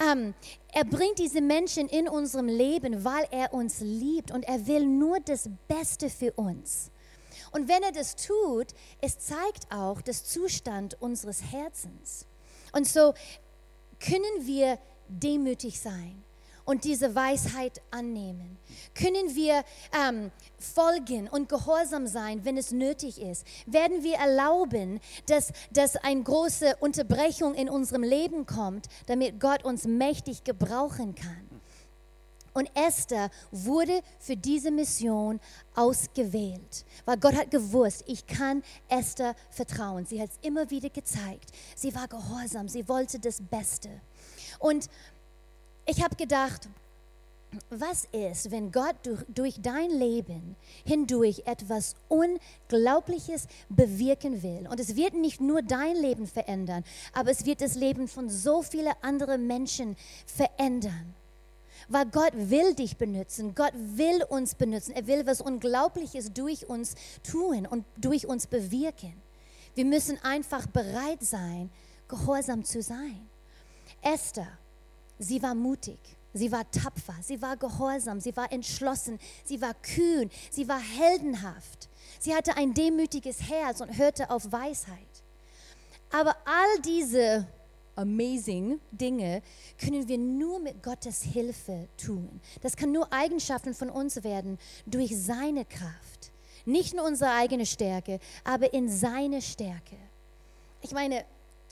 Ähm, 0.00 0.34
er 0.72 0.84
bringt 0.84 1.18
diese 1.18 1.40
Menschen 1.40 1.88
in 1.88 2.08
unserem 2.08 2.46
Leben, 2.46 3.04
weil 3.04 3.26
er 3.30 3.52
uns 3.52 3.80
liebt 3.80 4.30
und 4.30 4.44
er 4.44 4.66
will 4.66 4.86
nur 4.86 5.18
das 5.20 5.48
Beste 5.66 6.10
für 6.10 6.32
uns. 6.32 6.90
Und 7.52 7.68
wenn 7.68 7.82
er 7.82 7.92
das 7.92 8.16
tut, 8.16 8.68
es 9.00 9.18
zeigt 9.18 9.70
auch 9.70 10.02
das 10.02 10.24
Zustand 10.24 11.00
unseres 11.00 11.42
Herzens. 11.42 12.26
Und 12.72 12.86
so 12.86 13.14
können 13.98 14.46
wir 14.46 14.78
demütig 15.08 15.80
sein 15.80 16.22
und 16.66 16.84
diese 16.84 17.14
Weisheit 17.14 17.80
annehmen? 17.90 18.58
Können 18.94 19.34
wir 19.34 19.64
ähm, 20.06 20.30
folgen 20.58 21.28
und 21.28 21.48
gehorsam 21.48 22.06
sein, 22.06 22.44
wenn 22.44 22.58
es 22.58 22.72
nötig 22.72 23.20
ist? 23.22 23.46
Werden 23.66 24.02
wir 24.02 24.16
erlauben, 24.16 25.00
dass, 25.26 25.52
dass 25.72 25.96
eine 25.96 26.22
große 26.22 26.76
Unterbrechung 26.80 27.54
in 27.54 27.70
unserem 27.70 28.02
Leben 28.02 28.44
kommt, 28.44 28.86
damit 29.06 29.40
Gott 29.40 29.64
uns 29.64 29.86
mächtig 29.86 30.44
gebrauchen 30.44 31.14
kann? 31.14 31.56
Und 32.56 32.70
Esther 32.74 33.28
wurde 33.50 34.00
für 34.18 34.34
diese 34.34 34.70
Mission 34.70 35.40
ausgewählt, 35.74 36.86
weil 37.04 37.18
Gott 37.18 37.34
hat 37.34 37.50
gewusst, 37.50 38.02
ich 38.06 38.26
kann 38.26 38.62
Esther 38.88 39.36
vertrauen. 39.50 40.06
Sie 40.06 40.22
hat 40.22 40.30
es 40.30 40.38
immer 40.40 40.70
wieder 40.70 40.88
gezeigt. 40.88 41.50
Sie 41.74 41.94
war 41.94 42.08
gehorsam, 42.08 42.66
sie 42.66 42.88
wollte 42.88 43.18
das 43.18 43.42
Beste. 43.42 43.90
Und 44.58 44.88
ich 45.86 46.02
habe 46.02 46.16
gedacht, 46.16 46.68
was 47.70 48.06
ist, 48.12 48.50
wenn 48.50 48.72
Gott 48.72 48.96
durch, 49.04 49.24
durch, 49.28 49.60
dein 49.62 49.90
Leben 49.90 50.56
hindurch 50.84 51.42
etwas 51.46 51.94
Unglaubliches 52.08 53.46
bewirken 53.68 54.42
will? 54.42 54.66
Und 54.68 54.80
es 54.80 54.96
wird 54.96 55.14
nicht 55.14 55.40
nur 55.40 55.62
dein 55.62 55.96
Leben 55.96 56.26
verändern, 56.26 56.84
aber 57.12 57.30
es 57.30 57.46
wird 57.46 57.60
das 57.60 57.74
Leben 57.74 58.08
von 58.08 58.28
so 58.28 58.62
vielen 58.62 58.92
anderen 59.00 59.46
Menschen 59.46 59.96
verändern. 60.26 61.14
Weil 61.88 62.06
Gott 62.06 62.32
will 62.34 62.74
dich 62.74 62.96
benutzen, 62.96 63.54
Gott 63.54 63.72
will 63.74 64.24
uns 64.28 64.56
benutzen, 64.56 64.92
er 64.92 65.06
will 65.06 65.24
was 65.24 65.40
Unglaubliches 65.40 66.32
durch 66.32 66.68
uns 66.68 66.94
tun 67.22 67.64
und 67.66 67.84
durch 67.96 68.26
uns 68.26 68.48
bewirken. 68.48 69.14
Wir 69.76 69.84
müssen 69.84 70.18
einfach 70.24 70.66
bereit 70.66 71.22
sein, 71.22 71.70
gehorsam 72.08 72.64
zu 72.64 72.82
sein. 72.82 73.28
Esther, 74.02 74.48
Sie 75.18 75.42
war 75.42 75.54
mutig, 75.54 75.98
sie 76.34 76.52
war 76.52 76.70
tapfer, 76.70 77.14
sie 77.22 77.40
war 77.40 77.56
gehorsam, 77.56 78.20
sie 78.20 78.36
war 78.36 78.52
entschlossen, 78.52 79.18
sie 79.44 79.60
war 79.60 79.74
kühn, 79.74 80.30
sie 80.50 80.68
war 80.68 80.80
heldenhaft. 80.80 81.88
Sie 82.18 82.34
hatte 82.34 82.56
ein 82.56 82.74
demütiges 82.74 83.48
Herz 83.48 83.80
und 83.80 83.96
hörte 83.96 84.30
auf 84.30 84.52
Weisheit. 84.52 84.98
Aber 86.10 86.36
all 86.44 86.80
diese 86.84 87.46
amazing 87.96 88.80
Dinge 88.92 89.42
können 89.78 90.06
wir 90.06 90.18
nur 90.18 90.60
mit 90.60 90.82
Gottes 90.82 91.22
Hilfe 91.22 91.88
tun. 91.96 92.40
Das 92.60 92.76
kann 92.76 92.92
nur 92.92 93.12
Eigenschaften 93.12 93.74
von 93.74 93.90
uns 93.90 94.22
werden 94.22 94.58
durch 94.84 95.16
seine 95.16 95.64
Kraft. 95.64 96.32
Nicht 96.64 96.94
nur 96.94 97.04
unsere 97.04 97.32
eigene 97.32 97.64
Stärke, 97.64 98.18
aber 98.44 98.72
in 98.74 98.90
seine 98.90 99.40
Stärke. 99.40 99.96
Ich 100.82 100.92
meine, 100.92 101.24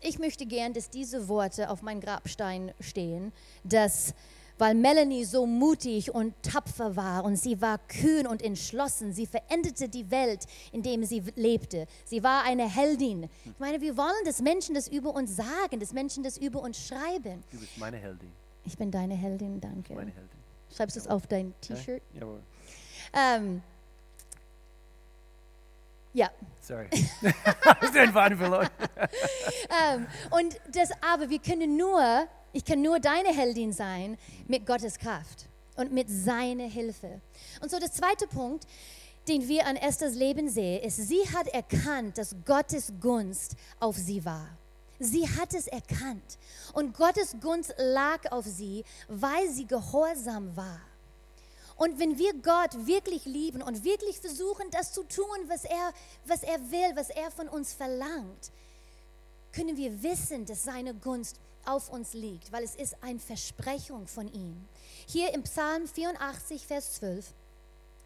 ich 0.05 0.19
möchte 0.19 0.47
gern, 0.47 0.73
dass 0.73 0.91
diese 0.91 1.29
Worte 1.29 1.71
auf 1.71 1.83
meinem 1.83 2.01
Grabstein 2.01 2.73
stehen, 2.81 3.33
dass 3.65 4.15
weil 4.59 4.75
Melanie 4.75 5.25
so 5.25 5.47
mutig 5.47 6.15
und 6.15 6.35
tapfer 6.43 6.95
war 6.95 7.25
und 7.25 7.37
sie 7.37 7.61
war 7.61 7.79
kühn 7.89 8.27
und 8.27 8.43
entschlossen. 8.43 9.13
Sie 9.13 9.27
veränderte 9.27 9.89
die 9.89 10.11
Welt, 10.11 10.47
in 10.73 10.83
der 10.83 11.05
sie 11.07 11.23
lebte. 11.35 11.87
Sie 12.05 12.23
war 12.23 12.45
eine 12.45 12.69
Heldin. 12.69 13.29
Ich 13.45 13.59
meine, 13.59 13.81
wir 13.81 13.97
wollen, 13.97 14.25
dass 14.25 14.41
Menschen 14.41 14.75
das 14.75 14.87
über 14.89 15.15
uns 15.15 15.35
sagen, 15.35 15.81
dass 15.81 15.93
Menschen 15.93 16.23
das 16.23 16.39
über 16.39 16.63
uns 16.63 16.87
schreiben. 16.87 17.43
Du 17.51 17.59
bist 17.59 17.77
meine 17.79 17.97
Heldin. 17.97 18.31
Ich 18.65 18.79
bin 18.79 18.91
deine 18.91 19.15
Heldin, 19.15 19.61
danke. 19.61 19.95
Meine 19.95 20.13
Heldin. 20.13 20.39
Schreibst 20.75 20.97
du 20.97 21.01
es 21.01 21.09
auf 21.09 21.27
dein 21.27 21.53
T-Shirt? 21.61 22.03
Ja? 22.15 22.21
Jawohl. 22.21 22.41
Ähm, 23.13 23.63
ja. 26.15 26.31
Sorry. 26.61 26.89
Hast 27.81 27.95
den 27.95 28.13
Faden 28.13 28.39
verloren? 28.39 28.71
Ähm, 28.97 30.07
und 30.31 30.57
das 30.73 30.91
aber, 31.03 31.29
wir 31.29 31.41
können 31.41 31.77
nur, 31.77 32.27
ich 32.53 32.65
kann 32.65 32.81
nur 32.81 33.01
deine 33.01 33.29
Heldin 33.29 33.73
sein 33.73 34.17
mit 34.47 34.65
Gottes 34.65 34.99
Kraft 34.99 35.47
und 35.77 35.93
mit 35.93 36.09
seiner 36.09 36.65
Hilfe. 36.69 37.21
Und 37.61 37.71
so 37.71 37.79
der 37.79 37.91
zweite 37.93 38.27
Punkt, 38.27 38.65
den 39.29 39.49
wir 39.49 39.67
an 39.67 39.77
Esthers 39.77 40.15
Leben 40.15 40.49
sehen, 40.49 40.83
ist, 40.83 40.97
sie 40.97 41.23
hat 41.35 41.49
erkannt, 41.49 42.17
dass 42.17 42.35
Gottes 42.47 42.93
Gunst 43.01 43.57
auf 43.81 43.97
sie 43.97 44.25
war. 44.25 44.49
Sie 45.01 45.29
hat 45.29 45.53
es 45.53 45.67
erkannt. 45.67 46.39
Und 46.73 46.95
Gottes 46.95 47.35
Gunst 47.41 47.75
lag 47.77 48.31
auf 48.31 48.45
sie, 48.45 48.85
weil 49.09 49.51
sie 49.51 49.67
gehorsam 49.67 50.57
war. 50.57 50.81
Und 51.77 51.99
wenn 51.99 52.19
wir 52.19 52.33
Gott 52.35 52.87
wirklich 52.87 53.25
lieben 53.25 53.63
und 53.63 53.85
wirklich 53.85 54.21
versuchen, 54.21 54.71
das 54.71 54.93
zu 54.93 55.03
tun, 55.03 55.39
was 55.49 55.65
er, 55.65 55.93
was 56.27 56.43
er 56.43 56.59
will, 56.71 56.95
was 56.95 57.11
er 57.11 57.31
von 57.31 57.49
uns 57.49 57.73
verlangt, 57.73 58.53
können 59.53 59.77
wir 59.77 60.03
wissen, 60.03 60.47
dass 60.47 60.65
seine 60.65 60.95
Gunst 60.95 61.39
auf 61.65 61.89
uns 61.91 62.13
liegt, 62.13 62.53
weil 62.53 62.65
es 62.65 62.75
ist 62.75 63.03
eine 63.03 63.19
Versprechung 63.19 64.07
von 64.07 64.33
ihm. 64.33 64.69
Hier 65.07 65.33
im 65.33 65.43
Psalm 65.45 65.87
84, 65.89 66.67
Vers 66.67 66.95
12 66.95 67.33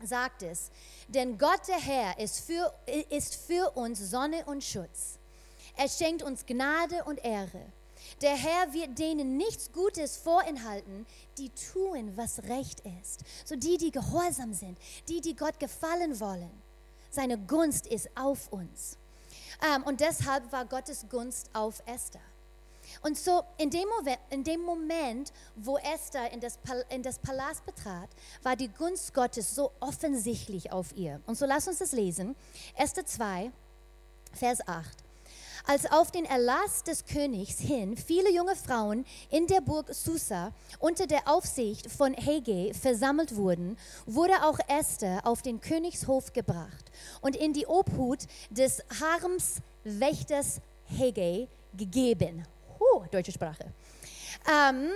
sagt 0.04 0.42
es, 0.42 0.70
denn 1.08 1.38
Gott 1.38 1.66
der 1.66 1.80
Herr 1.80 2.18
ist 2.18 2.40
für, 2.40 2.72
ist 3.10 3.34
für 3.34 3.70
uns 3.76 3.98
Sonne 3.98 4.44
und 4.46 4.62
Schutz. 4.62 5.18
Er 5.76 5.88
schenkt 5.88 6.22
uns 6.22 6.46
Gnade 6.46 7.04
und 7.04 7.24
Ehre. 7.24 7.72
Der 8.20 8.36
Herr 8.36 8.72
wird 8.72 8.98
denen 8.98 9.36
nichts 9.36 9.72
Gutes 9.72 10.16
vorenthalten, 10.16 11.06
die 11.36 11.50
tun, 11.50 12.16
was 12.16 12.42
recht 12.44 12.82
ist. 13.00 13.20
So 13.44 13.56
die, 13.56 13.76
die 13.76 13.90
gehorsam 13.90 14.52
sind, 14.54 14.78
die, 15.08 15.20
die 15.20 15.36
Gott 15.36 15.58
gefallen 15.60 16.18
wollen. 16.20 16.50
Seine 17.10 17.38
Gunst 17.38 17.86
ist 17.86 18.08
auf 18.16 18.52
uns. 18.52 18.96
Ähm, 19.74 19.82
und 19.84 20.00
deshalb 20.00 20.50
war 20.52 20.64
Gottes 20.64 21.06
Gunst 21.08 21.50
auf 21.52 21.82
Esther. 21.86 22.20
Und 23.02 23.18
so 23.18 23.42
in 23.58 23.70
dem, 23.70 23.86
Moment, 23.88 24.18
in 24.30 24.44
dem 24.44 24.62
Moment, 24.62 25.32
wo 25.56 25.76
Esther 25.78 26.30
in 26.32 26.40
das, 26.40 26.58
in 26.88 27.02
das 27.02 27.18
Palast 27.18 27.64
betrat, 27.66 28.08
war 28.42 28.56
die 28.56 28.68
Gunst 28.68 29.12
Gottes 29.14 29.54
so 29.54 29.72
offensichtlich 29.80 30.72
auf 30.72 30.96
ihr. 30.96 31.20
Und 31.26 31.36
so 31.36 31.44
lass 31.46 31.68
uns 31.68 31.78
das 31.78 31.92
lesen. 31.92 32.34
Esther 32.76 33.04
2, 33.04 33.50
Vers 34.32 34.66
8 34.66 35.07
als 35.66 35.90
auf 35.90 36.10
den 36.10 36.24
Erlass 36.24 36.82
des 36.84 37.04
Königs 37.04 37.58
hin 37.58 37.96
viele 37.96 38.30
junge 38.30 38.56
Frauen 38.56 39.04
in 39.30 39.46
der 39.46 39.60
Burg 39.60 39.92
Susa 39.92 40.52
unter 40.78 41.06
der 41.06 41.28
Aufsicht 41.28 41.90
von 41.90 42.14
Hege 42.14 42.72
versammelt 42.74 43.36
wurden, 43.36 43.76
wurde 44.06 44.34
auch 44.44 44.58
Esther 44.68 45.26
auf 45.26 45.42
den 45.42 45.60
Königshof 45.60 46.32
gebracht 46.32 46.90
und 47.20 47.36
in 47.36 47.52
die 47.52 47.66
Obhut 47.66 48.20
des 48.50 48.82
Haremswächters 49.00 50.60
Hege 50.86 51.48
gegeben. 51.76 52.44
Huh, 52.78 53.04
deutsche 53.10 53.32
Sprache. 53.32 53.72
Ähm, 54.46 54.90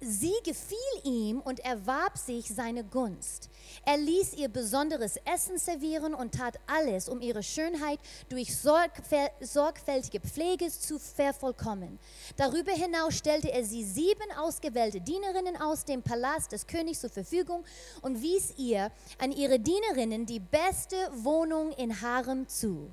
sie 0.00 0.34
gefiel 0.44 0.78
ihm 1.04 1.40
und 1.40 1.60
erwarb 1.60 2.18
sich 2.18 2.46
seine 2.48 2.84
Gunst. 2.84 3.48
Er 3.84 3.96
ließ 3.96 4.34
ihr 4.34 4.48
besonderes 4.48 5.16
Essen 5.24 5.58
servieren 5.58 6.14
und 6.14 6.34
tat 6.34 6.58
alles, 6.66 7.08
um 7.08 7.20
ihre 7.20 7.42
Schönheit 7.42 7.98
durch 8.28 8.56
sorgfältige 8.56 10.20
Pflege 10.20 10.68
zu 10.68 10.98
vervollkommen. 10.98 11.98
Darüber 12.36 12.72
hinaus 12.72 13.14
stellte 13.14 13.52
er 13.52 13.64
sie 13.64 13.84
sieben 13.84 14.30
ausgewählte 14.38 15.00
Dienerinnen 15.00 15.60
aus 15.60 15.84
dem 15.84 16.02
Palast 16.02 16.52
des 16.52 16.66
Königs 16.66 17.00
zur 17.00 17.10
Verfügung 17.10 17.64
und 18.02 18.20
wies 18.20 18.54
ihr 18.56 18.90
an 19.18 19.32
ihre 19.32 19.58
Dienerinnen 19.58 20.26
die 20.26 20.40
beste 20.40 20.96
Wohnung 21.14 21.72
in 21.72 22.00
Harem 22.00 22.48
zu. 22.48 22.90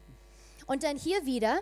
Und 0.67 0.83
dann 0.83 0.97
hier 0.97 1.25
wieder 1.25 1.59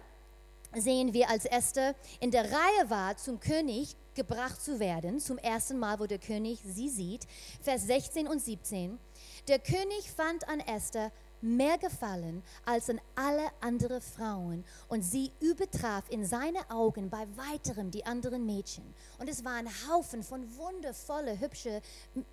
sehen 0.75 1.13
wir, 1.13 1.29
als 1.29 1.45
Esther 1.45 1.95
in 2.19 2.31
der 2.31 2.45
Reihe 2.45 2.89
war, 2.89 3.17
zum 3.17 3.39
König 3.39 3.95
gebracht 4.15 4.61
zu 4.61 4.79
werden, 4.79 5.19
zum 5.19 5.38
ersten 5.38 5.79
Mal, 5.79 5.99
wo 5.99 6.05
der 6.05 6.19
König 6.19 6.59
sie 6.65 6.89
sieht, 6.89 7.25
Vers 7.61 7.88
16 7.88 8.27
und 8.27 8.41
17. 8.41 8.99
Der 9.47 9.59
König 9.59 10.11
fand 10.15 10.47
an 10.47 10.59
Esther 10.59 11.11
mehr 11.41 11.77
Gefallen 11.77 12.43
als 12.65 12.89
an 12.89 12.99
alle 13.15 13.47
anderen 13.61 14.01
Frauen 14.01 14.65
und 14.89 15.03
sie 15.03 15.31
übertraf 15.39 16.03
in 16.09 16.25
seinen 16.25 16.69
Augen 16.69 17.09
bei 17.09 17.25
weiterem 17.35 17.91
die 17.91 18.05
anderen 18.05 18.45
Mädchen. 18.45 18.93
Und 19.19 19.29
es 19.29 19.45
war 19.45 19.53
ein 19.53 19.69
Haufen 19.89 20.23
von 20.23 20.45
wundervolle, 20.57 21.39
hübsche 21.39 21.81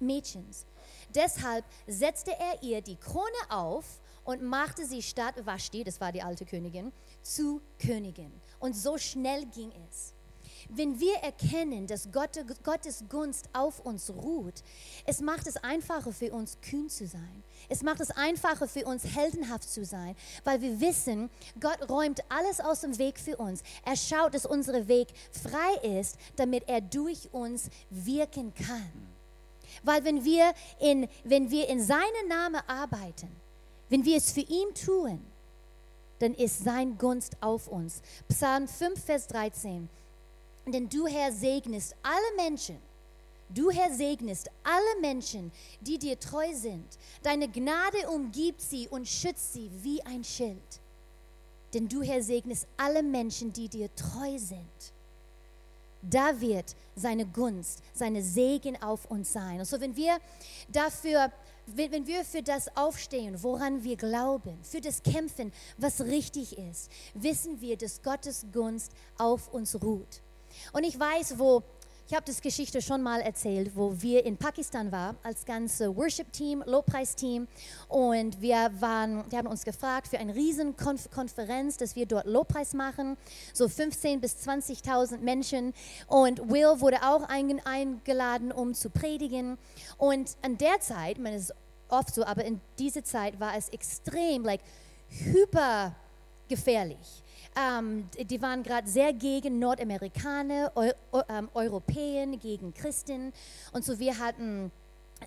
Mädchens. 0.00 0.66
Deshalb 1.14 1.64
setzte 1.87 2.33
er 2.33 2.62
ihr 2.62 2.81
die 2.83 2.97
Krone 2.97 3.26
auf 3.49 4.00
und 4.26 4.42
machte 4.42 4.85
sie 4.85 5.02
statt 5.02 5.35
Vashti, 5.45 5.85
das 5.85 6.00
war 6.00 6.12
die 6.12 6.23
alte 6.23 6.45
Königin, 6.45 6.92
zu 7.23 7.62
Königin. 7.78 8.33
Und 8.59 8.76
so 8.76 8.99
schnell 8.99 9.47
ging 9.47 9.73
es. 9.88 10.12
Wenn 10.68 10.99
wir 10.99 11.14
erkennen, 11.18 11.87
dass 11.87 12.11
Gott, 12.11 12.30
Gottes 12.64 13.04
Gunst 13.09 13.49
auf 13.52 13.78
uns 13.80 14.11
ruht, 14.11 14.64
es 15.04 15.21
macht 15.21 15.47
es 15.47 15.56
einfacher 15.56 16.12
für 16.12 16.33
uns, 16.33 16.59
kühn 16.61 16.88
zu 16.88 17.06
sein. 17.06 17.45
Es 17.68 17.83
macht 17.85 18.00
es 18.00 18.11
einfacher 18.11 18.66
für 18.66 18.85
uns, 18.85 19.04
heldenhaft 19.04 19.68
zu 19.68 19.85
sein, 19.85 20.16
weil 20.42 20.61
wir 20.61 20.80
wissen, 20.80 21.30
Gott 21.61 21.88
räumt 21.88 22.21
alles 22.28 22.61
aus 22.61 22.80
dem 22.80 22.99
Weg 22.99 23.21
für 23.21 23.37
uns. 23.37 23.62
Er 23.85 23.97
schaut, 23.97 24.35
dass 24.35 24.45
unser 24.45 24.88
Weg 24.88 25.09
frei 25.30 25.99
ist, 25.99 26.16
damit 26.35 26.68
er 26.68 26.80
durch 26.80 27.33
uns 27.33 27.71
wirken 27.90 28.52
kann. 28.54 28.90
Weil 29.85 30.04
wenn 30.04 30.25
wir 30.25 30.52
in, 30.80 31.09
wenn 31.23 31.50
wir 31.50 31.68
in 31.68 31.80
seinem 31.80 32.28
Namen 32.28 32.61
arbeiten, 32.66 33.28
wenn 33.88 34.05
wir 34.05 34.16
es 34.16 34.33
für 34.33 34.40
ihn 34.40 34.75
tun, 34.75 35.25
dann 36.19 36.35
ist 36.35 36.64
sein 36.64 36.97
Gunst 36.99 37.37
auf 37.40 37.69
uns. 37.69 38.00
Psalm 38.28 38.66
5, 38.66 39.05
Vers 39.05 39.28
13. 39.28 39.88
Denn 40.66 40.88
du, 40.88 41.07
Herr, 41.07 41.33
segnest 41.33 41.95
alle 42.02 42.37
Menschen. 42.37 42.78
Du, 43.49 43.71
Herr, 43.71 43.95
segnest 43.95 44.50
alle 44.64 45.00
Menschen, 45.00 45.52
die 45.81 45.99
dir 45.99 46.19
treu 46.19 46.52
sind. 46.52 46.99
Deine 47.23 47.49
Gnade 47.49 48.09
umgibt 48.09 48.61
sie 48.61 48.88
und 48.88 49.07
schützt 49.07 49.52
sie 49.52 49.71
wie 49.83 50.02
ein 50.02 50.25
Schild. 50.25 50.81
Denn 51.73 51.88
du, 51.88 52.02
Herr, 52.02 52.23
segnest 52.23 52.66
alle 52.76 53.02
Menschen, 53.02 53.52
die 53.52 53.69
dir 53.69 53.95
treu 53.95 54.38
sind. 54.38 54.93
Da 56.02 56.40
wird 56.40 56.75
seine 56.97 57.26
Gunst, 57.26 57.83
seine 57.95 58.23
Segen 58.23 58.81
auf 58.83 59.11
uns 59.11 59.33
sein. 59.33 59.61
Und 59.61 59.66
so, 59.66 59.81
wenn 59.81 59.95
wir 59.95 60.19
dafür 60.69 61.31
wenn, 61.66 61.90
wenn 61.92 62.06
wir 62.06 62.25
für 62.25 62.42
das 62.42 62.75
aufstehen, 62.76 63.42
woran 63.42 63.82
wir 63.85 63.96
glauben, 63.96 64.58
für 64.62 64.80
das 64.80 65.02
kämpfen, 65.02 65.52
was 65.76 66.00
richtig 66.00 66.56
ist, 66.58 66.90
wissen 67.14 67.61
wir, 67.61 67.76
dass 67.76 68.02
Gottes 68.02 68.46
Gunst 68.52 68.92
auf 69.18 69.52
uns 69.52 69.80
ruht. 69.82 70.23
Und 70.73 70.85
ich 70.85 70.99
weiß, 70.99 71.38
wo 71.38 71.62
ich 72.09 72.15
habe 72.15 72.25
das 72.25 72.41
Geschichte 72.41 72.81
schon 72.81 73.03
mal 73.03 73.21
erzählt, 73.21 73.73
wo 73.75 74.01
wir 74.01 74.25
in 74.25 74.37
Pakistan 74.37 74.93
waren, 74.93 75.17
als 75.25 75.45
ganze 75.45 75.97
Worship-Team, 75.97 76.63
Lobpreisteam. 76.65 77.49
Und 77.89 78.41
wir, 78.41 78.71
waren, 78.79 79.25
wir 79.29 79.39
haben 79.39 79.49
uns 79.49 79.65
gefragt 79.65 80.07
für 80.07 80.19
eine 80.19 80.33
riesen 80.33 80.77
Konferenz, 80.77 81.77
dass 81.79 81.97
wir 81.97 82.07
dort 82.07 82.27
Lobpreis 82.27 82.75
machen. 82.75 83.17
So 83.53 83.65
15.000 83.65 84.21
bis 84.21 84.37
20.000 84.37 85.19
Menschen. 85.19 85.75
Und 86.07 86.49
Will 86.49 86.81
wurde 86.81 87.03
auch 87.03 87.25
eingeladen, 87.29 88.53
um 88.53 88.73
zu 88.73 88.89
predigen. 88.89 89.59
Und 89.99 90.37
an 90.43 90.59
der 90.59 90.79
Zeit, 90.79 91.19
man 91.19 91.33
ist 91.33 91.53
oft 91.89 92.15
so, 92.15 92.25
aber 92.25 92.45
in 92.45 92.61
dieser 92.79 93.03
Zeit 93.03 93.41
war 93.41 93.57
es 93.57 93.69
extrem, 93.71 94.45
like, 94.45 94.61
hyper 95.09 95.97
gefährlich 96.49 97.25
ähm, 97.57 98.09
die 98.19 98.41
waren 98.43 98.63
gerade 98.63 98.87
sehr 98.89 99.13
gegen 99.13 99.59
Nordamerikaner, 99.59 100.73
Eu 100.77 100.93
ähm, 101.29 101.49
Europäer, 101.55 102.27
gegen 102.37 102.75
Christen. 102.75 103.33
Und 103.73 103.85
so 103.85 103.99
wir 103.99 104.19
hatten... 104.19 104.71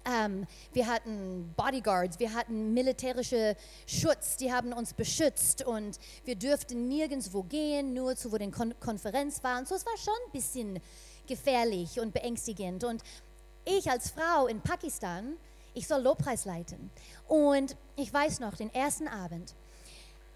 Ähm, 0.06 0.46
wir 0.72 0.86
hatten 0.86 1.52
Bodyguards, 1.58 2.20
wir 2.20 2.32
hatten 2.32 2.76
militärische 2.76 3.56
Schutz, 3.88 4.38
die 4.38 4.54
haben 4.54 4.72
uns 4.72 4.94
beschützt 4.94 5.66
und 5.66 5.98
wir 6.26 6.36
dürften 6.36 6.88
nirgendwo 6.88 7.42
gehen, 7.42 7.96
nur 7.96 8.16
zu 8.16 8.32
wo 8.32 8.38
die 8.38 8.52
Kon 8.52 8.76
Konferenz 8.80 9.44
war. 9.44 9.58
Und 9.58 9.68
so 9.68 9.74
es 9.74 9.88
war 9.88 9.98
schon 9.98 10.14
ein 10.28 10.32
bisschen 10.32 10.80
gefährlich 11.26 12.00
und 12.00 12.14
beängstigend. 12.14 12.84
Und 12.84 13.02
ich 13.66 13.90
als 13.90 14.12
Frau 14.12 14.46
in 14.46 14.62
Pakistan, 14.62 15.38
ich 15.74 15.88
soll 15.88 16.04
Lobpreis 16.04 16.46
leiten. 16.46 16.92
Und 17.28 17.76
ich 17.96 18.14
weiß 18.14 18.42
noch, 18.42 18.56
den 18.56 18.72
ersten 18.72 19.08
Abend, 19.08 19.56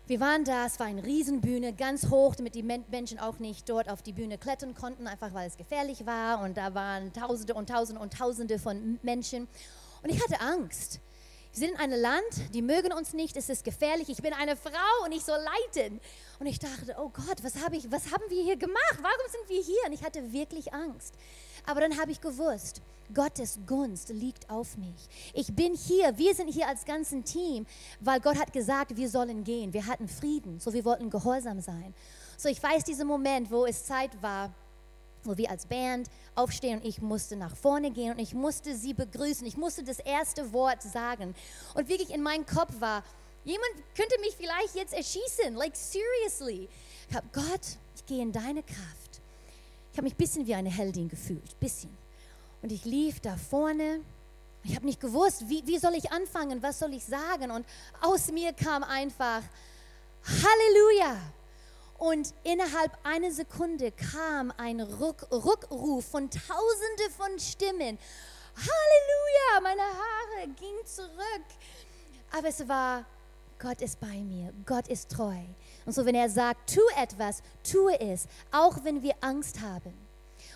wir 0.05 0.19
waren 0.19 0.43
da, 0.43 0.65
es 0.65 0.79
war 0.79 0.88
eine 0.88 1.03
Riesenbühne, 1.03 1.72
ganz 1.74 2.10
hoch, 2.10 2.36
damit 2.36 2.55
die 2.55 2.63
Menschen 2.63 3.19
auch 3.19 3.39
nicht 3.39 3.69
dort 3.69 3.88
auf 3.89 4.01
die 4.01 4.12
Bühne 4.12 4.38
klettern 4.38 4.74
konnten, 4.74 5.07
einfach 5.07 5.33
weil 5.33 5.48
es 5.48 5.55
gefährlich 5.55 6.05
war. 6.05 6.41
Und 6.41 6.57
da 6.57 6.74
waren 6.74 7.13
Tausende 7.13 7.53
und 7.53 7.69
Tausende 7.69 8.01
und 8.01 8.13
Tausende 8.13 8.60
von 8.60 9.00
Menschen. 9.01 9.48
Und 10.01 10.10
ich 10.10 10.22
hatte 10.22 10.41
Angst. 10.41 11.00
Wir 11.53 11.60
sind 11.60 11.72
in 11.72 11.77
einem 11.77 12.01
Land, 12.01 12.53
die 12.53 12.62
mögen 12.62 12.91
uns 12.91 13.13
nicht, 13.13 13.38
es 13.38 13.48
ist 13.48 13.63
gefährlich. 13.63 14.10
Ich 14.10 14.22
bin 14.22 14.33
eine 14.33 14.57
Frau 14.57 15.05
und 15.05 15.13
ich 15.13 15.24
soll 15.24 15.39
leiten. 15.39 16.01
Und 16.39 16.48
ich 16.48 16.60
dachte, 16.60 16.95
oh 16.98 17.10
Gott, 17.10 17.41
was, 17.41 17.63
hab 17.63 17.74
ich, 17.74 17.89
was 17.89 18.12
haben 18.12 18.24
wir 18.27 18.43
hier 18.43 18.57
gemacht? 18.57 18.98
Warum 18.98 19.31
sind 19.31 19.48
wir 19.48 19.62
hier? 19.62 19.77
Und 19.86 19.93
ich 19.93 20.03
hatte 20.03 20.33
wirklich 20.33 20.74
Angst. 20.74 21.13
Aber 21.65 21.82
dann 21.82 21.98
habe 22.00 22.12
ich 22.12 22.20
gewusst, 22.20 22.82
Gottes 23.13 23.60
Gunst 23.67 24.10
liegt 24.10 24.50
auf 24.50 24.77
mich. 24.77 25.08
Ich 25.34 25.53
bin 25.53 25.75
hier, 25.75 26.17
wir 26.17 26.34
sind 26.34 26.48
hier 26.48 26.67
als 26.67 26.86
ganzes 26.86 27.24
Team, 27.24 27.65
weil 28.00 28.20
Gott 28.20 28.38
hat 28.38 28.53
gesagt, 28.53 28.96
wir 28.96 29.09
sollen 29.09 29.44
gehen. 29.44 29.74
Wir 29.74 29.85
hatten 29.85 30.07
Frieden, 30.07 30.59
so 30.59 30.74
wir 30.74 30.85
wollten 30.85 31.09
gehorsam 31.09 31.61
sein. 31.61 31.94
So 32.38 32.50
ich 32.50 32.61
weiß 32.61 32.83
diesen 32.83 33.07
Moment, 33.07 33.51
wo 33.51 33.66
es 33.66 33.85
Zeit 33.85 34.22
war, 34.22 34.53
wo 35.24 35.38
wir 35.38 35.50
als 35.50 35.66
Band 35.66 36.09
aufstehen 36.35 36.79
und 36.79 36.85
ich 36.85 37.01
musste 37.01 37.35
nach 37.35 37.55
vorne 37.55 37.92
gehen 37.92 38.11
und 38.11 38.20
ich 38.20 38.33
musste 38.33 38.75
sie 38.75 38.94
begrüßen. 38.94 39.46
Ich 39.48 39.57
musste 39.57 39.83
das 39.83 40.00
erste 40.00 40.51
Wort 40.51 40.81
sagen. 40.81 41.35
Und 41.75 41.88
wirklich 41.90 42.14
in 42.14 42.22
meinem 42.22 42.46
Kopf 42.46 42.74
war, 42.79 43.03
jemand 43.44 43.72
könnte 43.96 44.20
mich 44.22 44.35
vielleicht 44.35 44.75
jetzt 44.75 44.94
erschießen. 44.94 45.55
Like 45.55 45.75
seriously. 45.75 46.68
Ich 47.09 47.16
habe 47.16 47.27
Gott, 47.31 47.77
ich 47.96 48.05
gehe 48.05 48.22
in 48.22 48.31
deine 48.31 48.64
Kraft. 48.64 49.02
Ich 49.94 49.98
habe 49.98 50.06
mich 50.06 50.16
ein 50.16 50.18
bisschen 50.18 50.48
wie 50.48 50.56
eine 50.56 50.72
Heldin 50.72 51.08
gefühlt, 51.08 51.60
bisschen. 51.60 51.96
Und 52.64 52.72
ich 52.72 52.84
lief 52.84 53.20
da 53.20 53.38
vorne. 53.38 54.01
Ich 54.64 54.75
habe 54.75 54.88
nicht 54.88 55.00
gewusst, 55.00 55.48
wie, 55.50 55.62
wie 55.68 55.77
soll 55.77 55.94
ich 55.94 56.12
anfangen, 56.12 56.64
was 56.64 56.79
soll 56.79 56.96
ich 56.96 57.06
sagen. 57.06 57.51
Und 57.51 57.64
aus 58.01 58.32
mir 58.32 58.53
kam 58.53 58.84
einfach 58.84 59.44
Halleluja. 60.25 61.16
Und 62.00 62.34
innerhalb 62.44 62.98
einer 63.03 63.32
Sekunde 63.32 63.92
kam 63.92 64.51
ein 64.58 64.82
Ruck, 64.82 65.27
Rückruf 65.32 66.06
von 66.06 66.27
Tausende 66.27 67.12
von 67.16 67.38
Stimmen. 67.38 68.00
Halleluja, 68.56 69.62
meine 69.62 69.84
Haare 69.84 70.48
gingen 70.60 70.86
zurück. 70.86 71.46
Aber 72.32 72.48
es 72.48 72.68
war, 72.68 73.06
Gott 73.60 73.79
ist 73.79 74.00
bei 74.00 74.24
mir, 74.24 74.53
Gott 74.66 74.88
ist 74.88 75.12
treu. 75.12 75.38
Und 75.85 75.93
so, 75.93 76.05
wenn 76.05 76.15
er 76.15 76.29
sagt, 76.29 76.74
tu 76.74 76.81
etwas, 76.98 77.41
tue 77.69 78.00
es, 78.00 78.27
auch 78.51 78.83
wenn 78.83 79.01
wir 79.01 79.15
Angst 79.22 79.61
haben. 79.61 79.93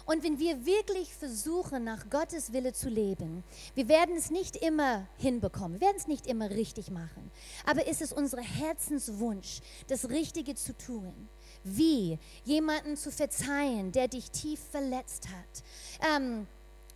Und 0.06 0.24
wenn 0.24 0.40
wir 0.40 0.66
wirklich 0.66 1.14
versuchen, 1.14 1.84
nach 1.84 2.10
Gottes 2.10 2.54
Wille 2.54 2.72
zu 2.72 2.88
leben, 2.88 3.44
wir 3.76 3.90
werden 3.90 4.16
es 4.16 4.32
nicht 4.32 4.56
immer 4.56 5.06
hinbekommen, 5.18 5.80
wir 5.80 5.88
werden 5.88 5.98
es 5.98 6.08
nicht 6.08 6.28
immer 6.28 6.50
richtig 6.50 6.92
machen. 6.92 7.30
Aber 7.66 7.88
ist 7.88 8.02
es 8.02 8.14
unser 8.14 8.42
Herzenswunsch, 8.42 9.60
das 9.88 10.10
Richtige 10.10 10.56
zu 10.56 10.78
tun? 10.78 11.28
Wie? 11.64 12.20
Jemanden 12.46 12.96
zu 12.96 13.12
verzeihen, 13.12 13.92
der 13.92 14.08
dich 14.08 14.32
tief 14.32 14.62
verletzt 14.72 15.28
hat. 15.28 16.16
Ähm, 16.16 16.48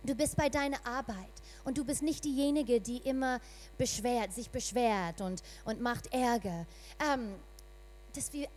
du 0.04 0.14
bist 0.14 0.36
bei 0.36 0.48
deiner 0.48 0.84
Arbeit 0.86 1.16
und 1.64 1.76
du 1.76 1.84
bist 1.84 2.02
nicht 2.02 2.24
diejenige, 2.24 2.80
die 2.80 2.98
immer 2.98 3.40
beschwert, 3.76 4.32
sich 4.32 4.48
beschwert 4.48 5.20
und, 5.20 5.42
und 5.66 5.82
macht 5.82 6.12
Ärger. 6.14 6.66
Ähm, 7.12 7.34
dass 8.16 8.32
wir 8.32 8.48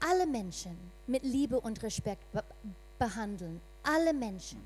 alle 0.00 0.26
Menschen 0.26 0.76
mit 1.06 1.22
Liebe 1.22 1.60
und 1.60 1.82
Respekt 1.82 2.30
be 2.32 2.44
behandeln 2.96 3.60
alle 3.84 4.12
Menschen. 4.12 4.60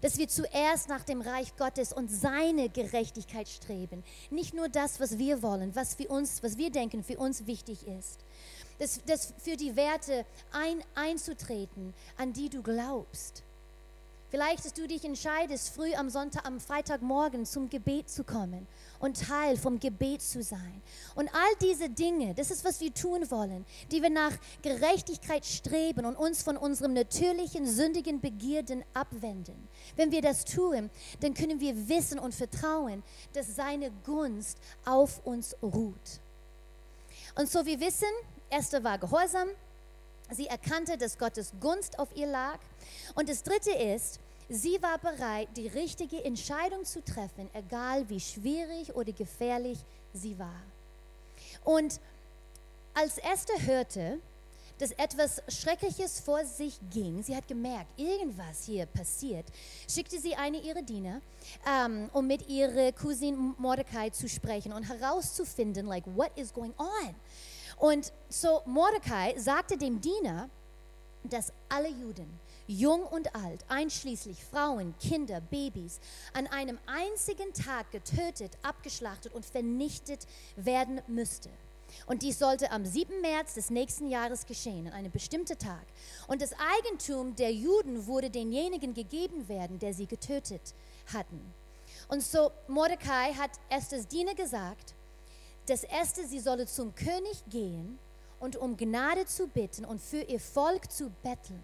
Dass 0.00 0.18
wir 0.18 0.28
zuerst 0.28 0.88
nach 0.88 1.04
dem 1.04 1.20
Reich 1.20 1.56
Gottes 1.56 1.92
und 1.92 2.10
seine 2.10 2.68
Gerechtigkeit 2.68 3.48
streben. 3.48 4.02
Nicht 4.30 4.52
nur 4.52 4.68
das, 4.68 5.00
was 5.00 5.18
wir 5.18 5.42
wollen, 5.42 5.74
was 5.74 5.94
für 5.94 6.08
uns, 6.08 6.42
was 6.42 6.58
wir 6.58 6.70
denken, 6.70 7.04
für 7.04 7.18
uns 7.18 7.46
wichtig 7.46 7.86
ist. 7.86 8.18
Das, 8.78 9.00
das 9.06 9.32
für 9.38 9.56
die 9.56 9.76
Werte 9.76 10.26
ein, 10.50 10.82
einzutreten, 10.94 11.94
an 12.16 12.32
die 12.32 12.48
du 12.48 12.62
glaubst. 12.62 13.44
Vielleicht, 14.32 14.64
dass 14.64 14.72
du 14.72 14.88
dich 14.88 15.04
entscheidest, 15.04 15.74
früh 15.74 15.92
am 15.92 16.08
Sonntag, 16.08 16.46
am 16.46 16.58
Freitagmorgen 16.58 17.44
zum 17.44 17.68
Gebet 17.68 18.08
zu 18.08 18.24
kommen 18.24 18.66
und 18.98 19.20
Teil 19.20 19.58
vom 19.58 19.78
Gebet 19.78 20.22
zu 20.22 20.42
sein. 20.42 20.80
Und 21.14 21.28
all 21.34 21.54
diese 21.60 21.90
Dinge, 21.90 22.32
das 22.32 22.50
ist, 22.50 22.64
was 22.64 22.80
wir 22.80 22.94
tun 22.94 23.30
wollen, 23.30 23.66
die 23.90 24.00
wir 24.00 24.08
nach 24.08 24.32
Gerechtigkeit 24.62 25.44
streben 25.44 26.06
und 26.06 26.16
uns 26.16 26.42
von 26.42 26.56
unserem 26.56 26.94
natürlichen, 26.94 27.66
sündigen 27.66 28.22
Begierden 28.22 28.82
abwenden. 28.94 29.68
Wenn 29.96 30.10
wir 30.10 30.22
das 30.22 30.46
tun, 30.46 30.88
dann 31.20 31.34
können 31.34 31.60
wir 31.60 31.90
wissen 31.90 32.18
und 32.18 32.34
vertrauen, 32.34 33.02
dass 33.34 33.54
seine 33.54 33.90
Gunst 34.06 34.56
auf 34.86 35.20
uns 35.26 35.54
ruht. 35.62 36.20
Und 37.34 37.50
so 37.50 37.66
wir 37.66 37.78
wissen, 37.80 38.08
Esther 38.48 38.82
war 38.82 38.96
gehorsam, 38.96 39.50
Sie 40.34 40.46
erkannte, 40.46 40.96
dass 40.96 41.18
Gottes 41.18 41.52
Gunst 41.60 41.98
auf 41.98 42.08
ihr 42.14 42.26
lag. 42.26 42.58
Und 43.14 43.28
das 43.28 43.42
Dritte 43.42 43.70
ist, 43.70 44.18
sie 44.48 44.80
war 44.82 44.98
bereit, 44.98 45.48
die 45.56 45.68
richtige 45.68 46.24
Entscheidung 46.24 46.84
zu 46.84 47.02
treffen, 47.04 47.48
egal 47.52 48.08
wie 48.08 48.20
schwierig 48.20 48.94
oder 48.94 49.12
gefährlich 49.12 49.78
sie 50.12 50.38
war. 50.38 50.62
Und 51.64 52.00
als 52.94 53.18
Esther 53.18 53.66
hörte, 53.66 54.18
dass 54.78 54.90
etwas 54.92 55.42
Schreckliches 55.48 56.20
vor 56.20 56.44
sich 56.44 56.78
ging, 56.90 57.22
sie 57.22 57.36
hat 57.36 57.46
gemerkt, 57.46 57.88
irgendwas 57.96 58.64
hier 58.64 58.86
passiert, 58.86 59.46
schickte 59.88 60.18
sie 60.18 60.34
eine 60.34 60.58
ihrer 60.58 60.82
Diener, 60.82 61.20
ähm, 61.66 62.10
um 62.12 62.26
mit 62.26 62.48
ihrer 62.48 62.90
Cousine 62.92 63.54
Mordecai 63.58 64.10
zu 64.10 64.28
sprechen 64.28 64.72
und 64.72 64.82
herauszufinden, 64.82 65.86
like, 65.86 66.04
what 66.16 66.36
is 66.36 66.52
going 66.52 66.74
on? 66.78 67.14
Und 67.78 68.12
so 68.28 68.62
Mordecai 68.66 69.38
sagte 69.38 69.76
dem 69.76 70.00
Diener, 70.00 70.48
dass 71.24 71.52
alle 71.68 71.88
Juden 71.88 72.40
jung 72.66 73.02
und 73.02 73.34
alt, 73.34 73.64
einschließlich 73.68 74.44
Frauen, 74.44 74.94
Kinder, 74.98 75.40
Babys, 75.40 76.00
an 76.32 76.46
einem 76.46 76.78
einzigen 76.86 77.52
Tag 77.52 77.90
getötet, 77.90 78.52
abgeschlachtet 78.62 79.34
und 79.34 79.44
vernichtet 79.44 80.26
werden 80.56 81.00
müsste. 81.06 81.50
Und 82.06 82.22
dies 82.22 82.38
sollte 82.38 82.70
am 82.70 82.84
7. 82.84 83.20
März 83.20 83.54
des 83.54 83.70
nächsten 83.70 84.08
Jahres 84.08 84.46
geschehen, 84.46 84.86
an 84.86 84.92
einem 84.94 85.10
bestimmten 85.10 85.58
Tag. 85.58 85.84
Und 86.26 86.40
das 86.40 86.54
Eigentum 86.78 87.36
der 87.36 87.52
Juden 87.52 88.06
wurde 88.06 88.30
denjenigen 88.30 88.94
gegeben 88.94 89.48
werden, 89.48 89.78
der 89.78 89.94
sie 89.94 90.06
getötet 90.06 90.74
hatten. 91.12 91.40
Und 92.08 92.22
so 92.22 92.50
Mordecai 92.68 93.34
hat 93.34 93.50
Esthers 93.68 94.08
Diener 94.08 94.34
gesagt, 94.34 94.94
dass 95.66 95.84
Esther, 95.84 96.26
sie 96.26 96.40
solle 96.40 96.66
zum 96.66 96.94
König 96.94 97.44
gehen 97.48 97.98
und 98.40 98.56
um 98.56 98.76
Gnade 98.76 99.26
zu 99.26 99.46
bitten 99.46 99.84
und 99.84 100.00
für 100.00 100.22
ihr 100.22 100.40
Volk 100.40 100.90
zu 100.90 101.10
betteln. 101.22 101.62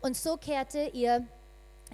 Und 0.00 0.16
so 0.16 0.36
kehrte 0.36 0.90
ihr 0.92 1.26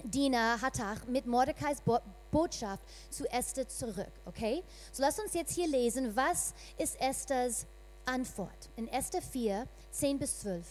Diener 0.03 0.61
Hattach 0.61 1.05
mit 1.07 1.25
Mordecais 1.25 1.81
Bo 1.81 1.99
Botschaft 2.31 2.83
zu 3.09 3.29
Esther 3.29 3.67
zurück. 3.67 4.11
Okay? 4.25 4.63
So 4.93 5.03
lass 5.03 5.19
uns 5.19 5.33
jetzt 5.33 5.53
hier 5.53 5.67
lesen, 5.67 6.15
was 6.15 6.53
ist 6.77 6.99
Esthers 7.01 7.65
Antwort. 8.05 8.69
In 8.77 8.87
Esther 8.87 9.21
4, 9.21 9.67
10 9.91 10.17
bis 10.17 10.39
12. 10.39 10.65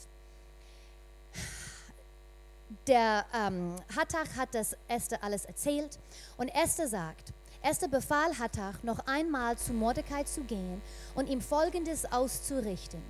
Der 2.87 3.27
ähm, 3.35 3.77
Hattach 3.95 4.37
hat 4.37 4.55
das 4.55 4.77
Esther 4.89 5.23
alles 5.23 5.45
erzählt 5.45 5.99
und 6.37 6.49
Esther 6.49 6.89
sagt, 6.89 7.33
Esther 7.63 7.89
befahl 7.89 8.39
Hattach, 8.39 8.83
noch 8.83 9.01
einmal 9.07 9.59
zu 9.59 9.73
Mordecai 9.73 10.23
zu 10.23 10.43
gehen 10.43 10.81
und 11.15 11.29
ihm 11.29 11.41
Folgendes 11.41 12.11
auszurichten. 12.11 13.03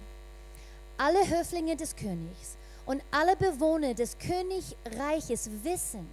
Alle 0.97 1.29
Höflinge 1.29 1.77
des 1.77 1.95
Königs 1.95 2.57
und 2.91 3.05
alle 3.13 3.37
Bewohner 3.37 3.95
des 3.95 4.19
Königreiches 4.19 5.49
wissen, 5.63 6.09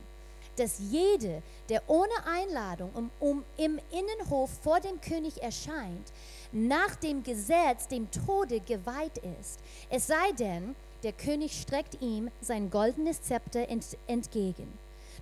dass 0.58 0.78
jede, 0.78 1.42
der 1.70 1.82
ohne 1.88 2.14
Einladung 2.28 2.92
um, 2.94 3.10
um 3.20 3.44
im 3.58 3.80
Innenhof 3.90 4.52
vor 4.62 4.80
dem 4.80 5.02
König 5.02 5.42
erscheint, 5.42 6.14
nach 6.52 6.96
dem 6.98 7.24
Gesetz 7.24 7.88
dem 7.88 8.08
Tode 8.12 8.60
geweiht 8.60 9.18
ist. 9.40 9.60
Es 9.90 10.06
sei 10.06 10.32
denn, 10.38 10.76
der 11.02 11.14
König 11.14 11.60
streckt 11.60 12.00
ihm 12.00 12.30
sein 12.42 12.70
goldenes 12.70 13.24
Zepter 13.24 13.68
ent, 13.70 13.98
entgegen. 14.06 14.72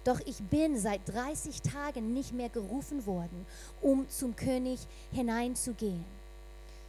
Doch 0.04 0.20
ich 0.26 0.40
bin 0.40 0.78
seit 0.78 1.08
30 1.08 1.62
Tagen 1.62 2.14
nicht 2.14 2.34
mehr 2.34 2.50
gerufen 2.50 3.06
worden, 3.06 3.46
um 3.82 4.10
zum 4.10 4.36
König 4.36 4.82
hineinzugehen. 5.14 6.04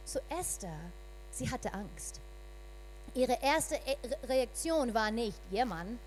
So 0.03 0.19
Esther, 0.27 0.77
sie 1.31 1.49
hatte 1.49 1.73
Angst. 1.73 2.19
Ihre 3.17 3.39
erste 3.41 3.75
e-, 3.75 4.27
Reaktion 4.27 4.93
war 4.93 5.09
nicht, 5.09 5.39
ja 5.49 5.65
Mann. 5.65 5.97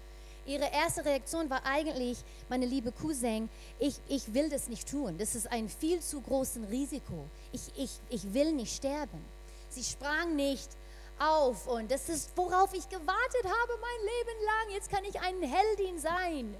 Ihre 0.46 0.70
erste 0.73 1.05
Reaktion 1.05 1.51
war 1.51 1.66
eigentlich, 1.66 2.18
meine 2.49 2.66
liebe 2.66 2.92
Cousin, 2.92 3.51
ich, 3.81 3.96
ich 4.09 4.33
will 4.33 4.49
das 4.49 4.68
nicht 4.68 4.88
tun. 4.88 5.18
Das 5.18 5.35
ist 5.35 5.51
ein 5.51 5.68
viel 5.68 6.01
zu 6.01 6.20
großes 6.20 6.70
Risiko. 6.70 7.27
Ich, 7.53 7.62
ich, 7.77 7.90
ich 8.11 8.33
will 8.33 8.53
nicht 8.53 8.77
sterben. 8.77 9.25
Sie 9.70 9.83
sprang 9.83 10.37
nicht 10.37 10.68
auf 11.18 11.66
und 11.66 11.90
das 11.90 12.09
ist, 12.09 12.31
worauf 12.37 12.73
ich 12.75 12.88
gewartet 12.88 13.44
habe 13.44 13.73
mein 13.81 14.01
Leben 14.07 14.44
lang. 14.44 14.75
Jetzt 14.75 14.88
kann 14.88 15.05
ich 15.05 15.20
ein 15.20 15.42
Heldin 15.42 15.99
sein. 15.99 16.55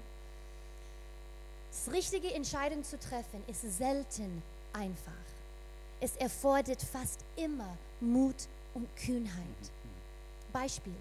Das 1.71 1.93
richtige 1.93 2.33
Entscheidung 2.33 2.83
zu 2.83 2.99
treffen 2.99 3.41
ist 3.47 3.61
selten 3.77 4.43
einfach. 4.73 5.13
Es 6.01 6.17
erfordert 6.17 6.81
fast 6.81 7.21
immer 7.37 7.77
Mut 8.01 8.47
und 8.73 8.93
Kühnheit. 8.97 9.71
Beispiel. 10.51 10.93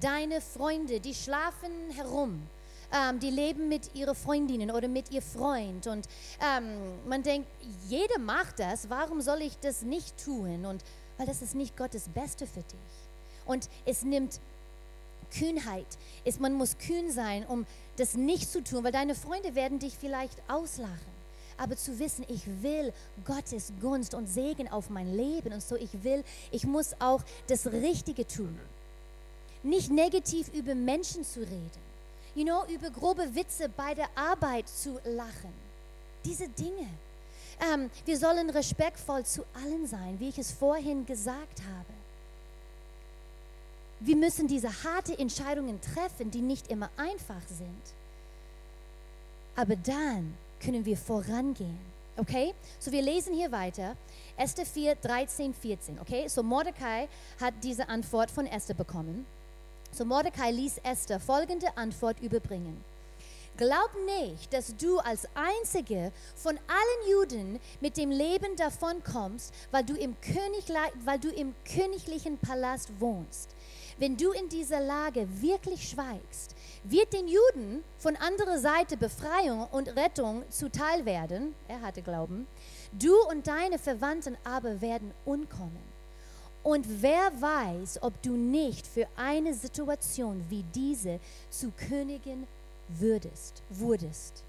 Deine 0.00 0.40
Freunde, 0.40 1.00
die 1.00 1.14
schlafen 1.14 1.90
herum. 1.94 2.42
Ähm, 2.92 3.18
die 3.18 3.30
leben 3.30 3.68
mit 3.68 3.94
ihren 3.94 4.14
Freundinnen 4.14 4.70
oder 4.70 4.88
mit 4.88 5.10
ihr 5.10 5.22
Freund. 5.22 5.86
Und 5.86 6.06
ähm, 6.40 6.78
man 7.08 7.22
denkt, 7.22 7.48
jeder 7.88 8.18
macht 8.18 8.60
das, 8.60 8.88
warum 8.88 9.20
soll 9.20 9.42
ich 9.42 9.58
das 9.58 9.82
nicht 9.82 10.22
tun? 10.24 10.64
Und 10.66 10.84
weil 11.18 11.26
das 11.26 11.42
ist 11.42 11.54
nicht 11.54 11.76
Gottes 11.76 12.08
Beste 12.08 12.46
für 12.46 12.62
dich. 12.62 13.06
Und 13.44 13.68
es 13.84 14.02
nimmt 14.02 14.40
Kühnheit. 15.30 15.86
Es, 16.24 16.38
man 16.38 16.54
muss 16.54 16.78
kühn 16.78 17.10
sein, 17.10 17.44
um 17.46 17.66
das 17.96 18.14
nicht 18.14 18.50
zu 18.50 18.62
tun, 18.62 18.84
weil 18.84 18.92
deine 18.92 19.14
Freunde 19.14 19.54
werden 19.54 19.78
dich 19.78 19.96
vielleicht 19.98 20.40
auslachen. 20.48 21.16
Aber 21.58 21.76
zu 21.76 21.98
wissen, 21.98 22.24
ich 22.28 22.46
will 22.62 22.92
Gottes 23.24 23.72
Gunst 23.80 24.14
und 24.14 24.26
Segen 24.26 24.68
auf 24.70 24.90
mein 24.90 25.16
Leben 25.16 25.52
und 25.54 25.62
so, 25.62 25.74
ich 25.74 26.04
will, 26.04 26.22
ich 26.50 26.66
muss 26.66 26.94
auch 27.00 27.22
das 27.48 27.66
Richtige 27.66 28.26
tun 28.26 28.58
nicht 29.66 29.90
negativ 29.90 30.52
über 30.54 30.74
Menschen 30.74 31.24
zu 31.24 31.40
reden, 31.40 31.70
you 32.34 32.44
know, 32.44 32.64
über 32.72 32.90
grobe 32.90 33.34
Witze 33.34 33.68
bei 33.68 33.94
der 33.94 34.08
Arbeit 34.14 34.68
zu 34.68 34.98
lachen. 35.04 35.52
Diese 36.24 36.48
Dinge. 36.48 36.88
Ähm, 37.72 37.90
wir 38.04 38.18
sollen 38.18 38.50
respektvoll 38.50 39.24
zu 39.24 39.44
allen 39.54 39.86
sein, 39.86 40.16
wie 40.18 40.28
ich 40.28 40.38
es 40.38 40.52
vorhin 40.52 41.06
gesagt 41.06 41.60
habe. 41.60 41.96
Wir 44.00 44.16
müssen 44.16 44.46
diese 44.46 44.84
harte 44.84 45.18
Entscheidungen 45.18 45.80
treffen, 45.80 46.30
die 46.30 46.42
nicht 46.42 46.70
immer 46.70 46.90
einfach 46.96 47.40
sind. 47.48 47.82
Aber 49.54 49.74
dann 49.74 50.34
können 50.60 50.84
wir 50.84 50.98
vorangehen. 50.98 51.78
Okay? 52.18 52.54
So 52.78 52.92
wir 52.92 53.00
lesen 53.00 53.34
hier 53.34 53.50
weiter. 53.52 53.96
Esther 54.36 54.66
4, 54.66 54.96
13, 54.96 55.54
14. 55.54 55.98
Okay? 56.00 56.28
So 56.28 56.42
Mordecai 56.42 57.08
hat 57.40 57.54
diese 57.62 57.88
Antwort 57.88 58.30
von 58.30 58.46
Esther 58.46 58.74
bekommen. 58.74 59.24
So 59.96 60.04
Mordecai 60.04 60.50
ließ 60.50 60.76
Esther 60.84 61.18
folgende 61.18 61.74
Antwort 61.78 62.20
überbringen. 62.20 62.84
Glaub 63.56 63.90
nicht, 64.04 64.52
dass 64.52 64.76
du 64.76 64.98
als 64.98 65.26
einzige 65.34 66.12
von 66.34 66.58
allen 66.68 67.10
Juden 67.10 67.60
mit 67.80 67.96
dem 67.96 68.10
Leben 68.10 68.54
davonkommst, 68.56 69.54
weil 69.70 69.84
du 69.84 69.94
im, 69.94 70.14
weil 71.06 71.18
du 71.18 71.30
im 71.30 71.54
königlichen 71.64 72.36
Palast 72.36 72.90
wohnst. 73.00 73.56
Wenn 73.96 74.18
du 74.18 74.32
in 74.32 74.50
dieser 74.50 74.80
Lage 74.80 75.26
wirklich 75.40 75.88
schweigst, 75.88 76.54
wird 76.84 77.14
den 77.14 77.26
Juden 77.26 77.82
von 77.96 78.16
anderer 78.16 78.58
Seite 78.58 78.98
Befreiung 78.98 79.66
und 79.72 79.96
Rettung 79.96 80.42
zuteil 80.50 81.06
werden. 81.06 81.54
Er 81.68 81.80
hatte 81.80 82.02
Glauben. 82.02 82.46
Du 82.92 83.14
und 83.30 83.46
deine 83.46 83.78
Verwandten 83.78 84.36
aber 84.44 84.82
werden 84.82 85.14
umkommen. 85.24 85.95
Und 86.66 86.84
wer 87.00 87.30
weiß, 87.40 88.02
ob 88.02 88.20
du 88.22 88.32
nicht 88.32 88.88
für 88.88 89.06
eine 89.14 89.54
Situation 89.54 90.44
wie 90.48 90.64
diese 90.74 91.20
zu 91.48 91.70
Königin 91.88 92.44
würdest, 92.88 93.62
wurdest. 93.70 94.42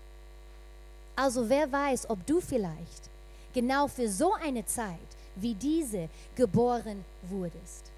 Also 1.15 1.47
wer 1.47 1.71
weiß, 1.71 2.09
ob 2.09 2.25
du 2.25 2.41
vielleicht 2.41 3.11
genau 3.53 3.87
für 3.87 4.09
so 4.09 4.33
eine 4.33 4.65
Zeit 4.65 4.97
wie 5.35 5.53
diese 5.53 6.09
geboren 6.35 7.05
wurdest. 7.29 7.91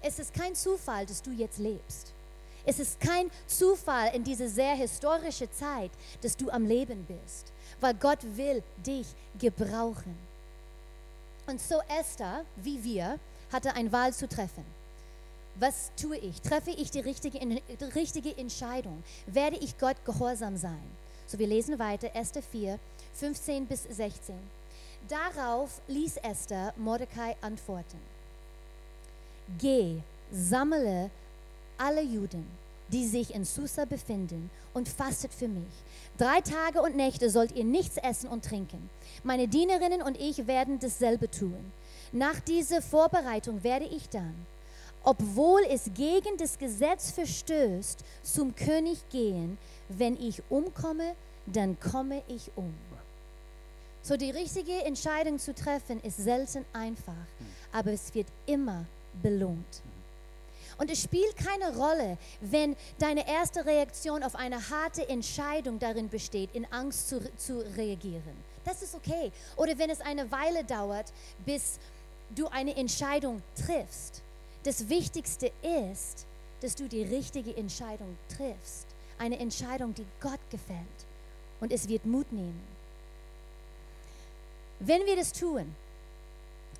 Es 0.00 0.18
ist 0.18 0.32
kein 0.32 0.54
Zufall, 0.54 1.04
dass 1.04 1.20
du 1.20 1.30
jetzt 1.32 1.58
lebst. 1.58 2.10
Es 2.64 2.78
ist 2.78 2.98
kein 3.00 3.30
Zufall 3.46 4.14
in 4.14 4.24
dieser 4.24 4.48
sehr 4.48 4.76
historische 4.76 5.50
Zeit, 5.50 5.90
dass 6.22 6.38
du 6.38 6.48
am 6.48 6.64
Leben 6.64 7.06
bist, 7.06 7.52
weil 7.82 7.92
Gott 7.92 8.20
will 8.34 8.62
dich 8.78 9.08
gebrauchen. 9.38 10.16
Und 11.46 11.60
so 11.60 11.82
Esther, 12.00 12.46
wie 12.56 12.82
wir, 12.82 13.18
hatte 13.52 13.74
eine 13.74 13.92
Wahl 13.92 14.12
zu 14.12 14.28
treffen. 14.28 14.64
Was 15.56 15.90
tue 16.00 16.16
ich? 16.16 16.40
Treffe 16.40 16.70
ich 16.70 16.90
die 16.90 17.00
richtige, 17.00 17.38
die 17.38 17.84
richtige 17.94 18.36
Entscheidung? 18.36 19.02
Werde 19.26 19.56
ich 19.56 19.78
Gott 19.78 19.96
gehorsam 20.04 20.56
sein? 20.56 20.82
So, 21.26 21.38
wir 21.38 21.46
lesen 21.46 21.78
weiter, 21.78 22.10
Esther 22.14 22.42
4, 22.42 22.78
15 23.14 23.66
bis 23.66 23.84
16. 23.84 24.34
Darauf 25.08 25.80
ließ 25.88 26.16
Esther 26.18 26.72
Mordecai 26.76 27.36
antworten. 27.40 27.98
Geh, 29.58 29.96
sammle 30.30 31.10
alle 31.76 32.02
Juden, 32.02 32.46
die 32.88 33.06
sich 33.06 33.34
in 33.34 33.44
Susa 33.44 33.84
befinden, 33.84 34.50
und 34.74 34.88
fastet 34.88 35.34
für 35.34 35.48
mich. 35.48 35.72
Drei 36.16 36.40
Tage 36.40 36.80
und 36.80 36.96
Nächte 36.96 37.28
sollt 37.28 37.52
ihr 37.52 37.64
nichts 37.64 37.96
essen 37.98 38.28
und 38.28 38.44
trinken. 38.44 38.88
Meine 39.22 39.48
Dienerinnen 39.48 40.00
und 40.00 40.18
ich 40.18 40.46
werden 40.46 40.78
dasselbe 40.78 41.30
tun. 41.30 41.72
Nach 42.12 42.38
dieser 42.40 42.82
Vorbereitung 42.82 43.64
werde 43.64 43.86
ich 43.86 44.08
dann, 44.08 44.34
obwohl 45.02 45.62
es 45.68 45.90
gegen 45.94 46.36
das 46.36 46.58
Gesetz 46.58 47.10
verstößt, 47.10 48.00
zum 48.22 48.54
König 48.54 49.08
gehen. 49.10 49.58
Wenn 49.88 50.20
ich 50.20 50.42
umkomme, 50.50 51.14
dann 51.46 51.78
komme 51.80 52.22
ich 52.28 52.50
um. 52.54 52.72
So 54.02 54.16
die 54.16 54.30
richtige 54.30 54.84
Entscheidung 54.84 55.38
zu 55.38 55.54
treffen 55.54 56.02
ist 56.02 56.18
selten 56.18 56.64
einfach, 56.72 57.26
aber 57.72 57.92
es 57.92 58.12
wird 58.14 58.26
immer 58.46 58.84
belohnt. 59.22 59.82
Und 60.78 60.90
es 60.90 61.02
spielt 61.02 61.36
keine 61.36 61.76
Rolle, 61.76 62.18
wenn 62.40 62.76
deine 62.98 63.28
erste 63.28 63.64
Reaktion 63.64 64.22
auf 64.22 64.34
eine 64.34 64.70
harte 64.70 65.08
Entscheidung 65.08 65.78
darin 65.78 66.08
besteht, 66.08 66.50
in 66.54 66.66
Angst 66.72 67.08
zu, 67.08 67.20
zu 67.36 67.60
reagieren. 67.76 68.52
Das 68.64 68.82
ist 68.82 68.94
okay. 68.94 69.30
Oder 69.56 69.78
wenn 69.78 69.90
es 69.90 70.00
eine 70.00 70.30
Weile 70.30 70.64
dauert, 70.64 71.12
bis 71.44 71.78
du 72.34 72.48
eine 72.48 72.76
Entscheidung 72.76 73.42
triffst. 73.54 74.22
Das 74.64 74.88
Wichtigste 74.88 75.52
ist, 75.62 76.26
dass 76.60 76.74
du 76.74 76.88
die 76.88 77.02
richtige 77.02 77.56
Entscheidung 77.56 78.16
triffst. 78.28 78.86
Eine 79.18 79.38
Entscheidung, 79.38 79.94
die 79.94 80.06
Gott 80.20 80.40
gefällt. 80.50 80.78
Und 81.60 81.72
es 81.72 81.88
wird 81.88 82.06
Mut 82.06 82.30
nehmen. 82.32 82.60
Wenn 84.80 85.04
wir 85.06 85.16
das 85.16 85.32
tun, 85.32 85.74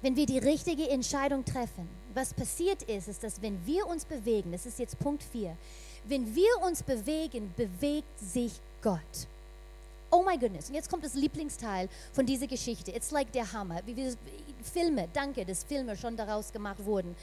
wenn 0.01 0.17
wir 0.17 0.27
die 0.27 0.39
richtige 0.39 0.89
Entscheidung 0.89 1.45
treffen, 1.45 1.89
was 2.15 2.35
passiert 2.35 2.83
ist, 2.83 3.07
ist, 3.07 3.23
dass 3.23 3.41
wenn 3.41 3.65
wir 3.65 3.87
uns 3.87 4.05
bewegen, 4.05 4.51
das 4.51 4.67
ist 4.67 4.81
jetzt 4.81 4.99
Punkt 4.99 5.23
4, 5.23 5.57
wenn 6.05 6.35
wir 6.35 6.59
uns 6.67 6.83
bewegen, 6.83 7.55
bewegt 7.57 8.19
sich 8.19 8.53
Gott. 8.83 9.29
Oh 10.15 10.23
my 10.23 10.37
goodness. 10.37 10.69
Und 10.69 10.75
jetzt 10.75 10.91
kommt 10.91 11.03
das 11.03 11.15
Lieblingsteil 11.15 11.89
von 12.13 12.27
dieser 12.27 12.47
Geschichte. 12.47 12.95
It's 12.95 13.11
like 13.13 13.33
der 13.33 13.51
Hammer. 13.51 13.81
Wie 13.87 13.97
wir, 13.97 14.15
Filme, 14.63 15.09
danke, 15.11 15.47
dass 15.47 15.65
Filme 15.65 15.97
schon 15.97 16.19
daraus 16.19 16.53
gemacht 16.53 16.85
wurden. 16.85 17.17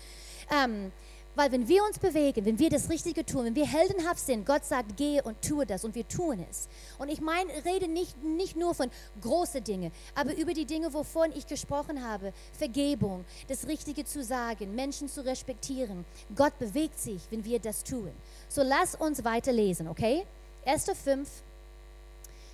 Ähm, 0.52 0.91
weil 1.36 1.52
wenn 1.52 1.67
wir 1.67 1.84
uns 1.84 1.99
bewegen, 1.99 2.43
wenn 2.45 2.58
wir 2.58 2.71
das 2.71 2.89
Richtige 2.89 3.23
tun, 3.23 3.45
wenn 3.45 3.54
wir 3.56 3.67
heldenhaft 3.67 4.19
sind, 4.19 4.43
Gott 4.43 4.65
sagt, 4.65 4.97
gehe 4.97 5.21
und 5.21 5.39
tue 5.43 5.67
das 5.67 5.86
und 5.86 5.93
wir 5.93 6.08
tun 6.08 6.43
es. 6.49 6.67
Und 6.97 7.10
ich 7.10 7.21
meine, 7.21 7.52
rede 7.63 7.88
nicht, 7.88 8.21
nicht 8.23 8.56
nur 8.56 8.73
von 8.73 8.89
großen 9.21 9.63
Dingen, 9.63 9.91
aber 10.15 10.36
über 10.36 10.56
die 10.56 10.65
Dinge, 10.65 10.91
wovon 10.91 11.32
ich 11.34 11.45
gesprochen 11.45 12.04
habe. 12.04 12.34
Vergebung, 12.54 13.23
das 13.47 13.67
Richtige 13.67 14.04
zu 14.04 14.23
sagen, 14.23 14.73
Menschen 14.73 15.08
zu 15.08 15.23
respektieren. 15.23 16.06
Gott 16.36 16.58
bewegt 16.58 16.99
sich, 16.99 17.21
wenn 17.30 17.45
wir 17.45 17.60
das 17.60 17.84
tun. 17.84 18.12
So 18.47 18.63
lass 18.63 18.95
uns 18.95 19.23
weiterlesen, 19.23 19.88
okay? 19.88 20.25
1. 20.65 20.86
5, 21.04 21.30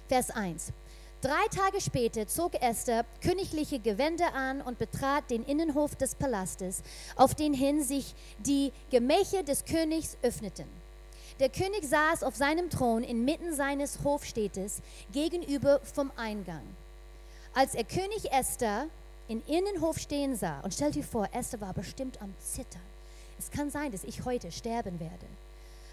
Vers 0.07 0.29
1. 0.29 0.71
Drei 1.21 1.47
Tage 1.55 1.81
später 1.81 2.27
zog 2.27 2.53
Esther 2.61 3.05
königliche 3.21 3.79
Gewänder 3.79 4.35
an 4.35 4.61
und 4.61 4.77
betrat 4.77 5.31
den 5.31 5.43
Innenhof 5.43 5.95
des 5.95 6.13
Palastes, 6.13 6.83
auf 7.15 7.33
den 7.33 7.55
hin 7.55 7.83
sich 7.83 8.13
die 8.37 8.71
Gemächer 8.91 9.41
des 9.41 9.65
Königs 9.65 10.17
öffneten. 10.21 10.67
Der 11.39 11.49
König 11.49 11.83
saß 11.83 12.21
auf 12.21 12.35
seinem 12.35 12.69
Thron 12.69 13.03
inmitten 13.03 13.55
seines 13.55 14.03
Hofstädtes 14.03 14.83
gegenüber 15.11 15.81
vom 15.81 16.11
Eingang. 16.15 16.63
Als 17.55 17.73
er 17.73 17.85
König 17.85 18.31
Esther 18.31 18.87
im 19.27 19.41
Innenhof 19.47 19.97
stehen 19.97 20.35
sah, 20.35 20.59
und 20.59 20.73
stellt 20.73 20.93
dir 20.93 21.03
vor, 21.03 21.27
Esther 21.33 21.61
war 21.61 21.73
bestimmt 21.73 22.21
am 22.21 22.35
Zittern. 22.39 22.81
Es 23.39 23.49
kann 23.49 23.71
sein, 23.71 23.91
dass 23.91 24.03
ich 24.03 24.23
heute 24.25 24.51
sterben 24.51 24.99
werde. 24.99 25.25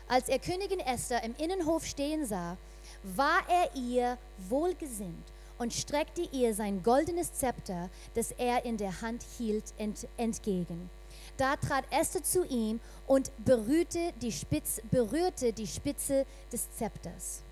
Als 0.06 0.28
er 0.28 0.38
Königin 0.38 0.80
Esther 0.80 1.24
im 1.24 1.34
Innenhof 1.36 1.86
stehen 1.86 2.26
sah, 2.26 2.58
war 3.02 3.40
er 3.48 3.74
ihr 3.74 4.18
wohlgesinnt 4.48 5.32
und 5.58 5.72
streckte 5.72 6.22
ihr 6.32 6.54
sein 6.54 6.82
goldenes 6.82 7.32
Zepter, 7.32 7.88
das 8.14 8.32
er 8.32 8.64
in 8.64 8.76
der 8.76 9.00
Hand 9.00 9.24
hielt, 9.38 9.64
ent, 9.78 10.06
entgegen. 10.16 10.90
Da 11.36 11.56
trat 11.56 11.84
Esther 11.90 12.22
zu 12.22 12.44
ihm 12.44 12.80
und 13.06 13.30
berührte 13.44 14.12
die, 14.20 14.32
Spitz, 14.32 14.80
berührte 14.90 15.52
die 15.52 15.66
Spitze 15.66 16.26
des 16.52 16.70
Zepters. 16.76 17.42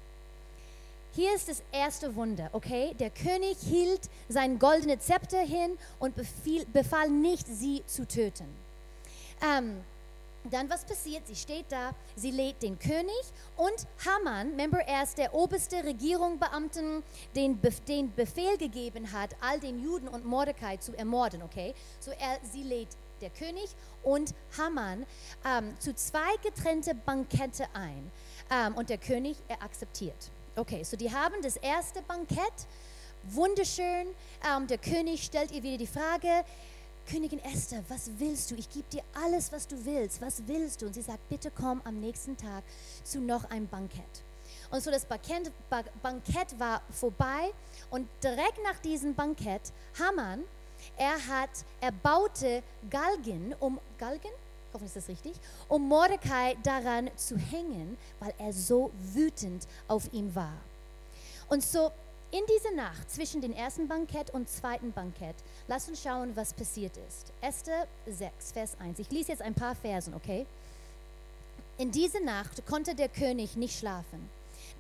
Hier 1.13 1.35
ist 1.35 1.49
das 1.49 1.63
erste 1.73 2.15
Wunder, 2.15 2.51
okay? 2.53 2.95
Der 3.01 3.11
König 3.11 3.59
hielt 3.59 4.03
sein 4.29 4.59
goldenes 4.59 5.01
Zepter 5.01 5.41
hin 5.41 5.77
und 5.99 6.15
befiel, 6.15 6.65
befahl 6.67 7.11
nicht, 7.11 7.47
sie 7.47 7.83
zu 7.87 8.07
töten. 8.07 8.47
Ähm, 9.43 9.81
dann 10.51 10.71
was 10.71 10.85
passiert? 10.85 11.27
Sie 11.27 11.37
steht 11.37 11.67
da, 11.71 11.93
sie 12.17 12.31
lädt 12.31 12.63
den 12.63 12.79
König 12.79 13.21
und 13.57 13.87
Haman, 14.07 14.51
remember, 14.51 14.79
er 14.79 15.03
ist 15.03 15.19
der 15.19 15.35
oberste 15.35 15.85
Regierungsbeamten, 15.85 17.03
den, 17.35 17.61
den 17.87 18.15
Befehl 18.15 18.57
gegeben 18.57 19.13
hat, 19.13 19.37
all 19.41 19.61
den 19.61 19.83
Juden 19.83 20.09
und 20.09 20.25
Mordecai 20.25 20.79
zu 20.79 20.97
ermorden, 20.97 21.43
okay? 21.43 21.75
So 21.99 22.11
er, 22.13 22.39
sie 22.51 22.63
lädt 22.63 22.89
der 23.21 23.31
König 23.31 23.69
und 24.03 24.35
Haman 24.57 25.05
ähm, 25.45 25.75
zu 25.79 25.95
zwei 25.95 26.37
getrennte 26.43 26.95
Bankette 26.95 27.67
ein. 27.75 28.11
Ähm, 28.51 28.75
und 28.75 28.89
der 28.89 28.99
König, 28.99 29.37
er 29.49 29.63
akzeptiert. 29.63 30.31
Okay, 30.57 30.83
so 30.83 30.97
die 30.97 31.13
haben 31.13 31.35
das 31.43 31.57
erste 31.57 32.03
Bankett, 32.03 32.67
wunderschön. 33.25 34.09
Ähm, 34.49 34.67
der 34.67 34.79
König 34.79 35.23
stellt 35.23 35.53
ihr 35.53 35.63
wieder 35.63 35.79
die 35.79 35.87
Frage, 35.87 36.45
Königin 37.11 37.41
Esther, 37.41 37.83
was 37.89 38.09
willst 38.19 38.51
du? 38.51 38.55
Ich 38.55 38.71
gebe 38.71 38.89
dir 38.89 39.03
alles, 39.15 39.51
was 39.51 39.67
du 39.67 39.85
willst. 39.85 40.21
Was 40.21 40.47
willst 40.47 40.81
du? 40.81 40.87
Und 40.87 40.95
sie 40.95 41.03
sagt, 41.03 41.29
bitte 41.29 41.51
komm 41.51 41.81
am 41.85 41.99
nächsten 41.99 42.37
Tag 42.37 42.63
zu 43.03 43.21
noch 43.21 43.51
einem 43.51 43.67
Bankett. 43.67 44.23
Und 44.71 44.81
so 44.81 44.93
das 44.93 45.05
Bankett, 45.05 45.51
Bankett 46.03 46.59
war 46.59 46.83
vorbei 46.93 47.53
und 47.91 48.07
direkt 48.23 48.63
nach 48.63 48.79
diesem 48.79 49.15
Bankett, 49.15 49.63
Haman, 49.99 50.45
er 50.97 51.15
hat, 51.27 51.51
er 51.81 51.91
baute 51.91 52.63
Galgen, 52.89 53.57
um, 53.59 53.81
Galgen? 53.99 54.31
Hoffentlich 54.73 54.95
ist 54.95 54.97
das 54.97 55.09
richtig, 55.09 55.33
um 55.69 55.89
Mordecai 55.89 56.57
daran 56.63 57.11
zu 57.17 57.37
hängen, 57.37 57.99
weil 58.21 58.33
er 58.39 58.53
so 58.53 58.93
wütend 59.13 59.67
auf 59.89 60.13
ihn 60.13 60.33
war. 60.37 60.55
Und 61.49 61.65
so 61.65 61.91
in 62.33 62.43
dieser 62.47 62.75
Nacht 62.75 63.11
zwischen 63.11 63.41
dem 63.41 63.53
ersten 63.53 63.89
Bankett 63.89 64.31
und 64.31 64.49
zweiten 64.49 64.93
Bankett, 64.93 65.35
lass 65.67 65.89
uns 65.89 66.03
schauen, 66.03 66.35
was 66.37 66.53
passiert 66.55 66.97
ist. 67.09 67.33
Esther 67.41 67.89
6, 68.07 68.53
Vers 68.53 68.77
1. 68.79 68.99
Ich 69.01 69.11
lese 69.11 69.33
jetzt 69.33 69.43
ein 69.43 69.55
paar 69.55 69.75
Versen, 69.75 70.15
okay? 70.15 70.47
In 71.79 71.91
dieser 71.91 72.21
Nacht 72.21 72.65
konnte 72.67 72.95
der 72.95 73.09
König 73.09 73.57
nicht 73.57 73.79
schlafen. 73.79 74.29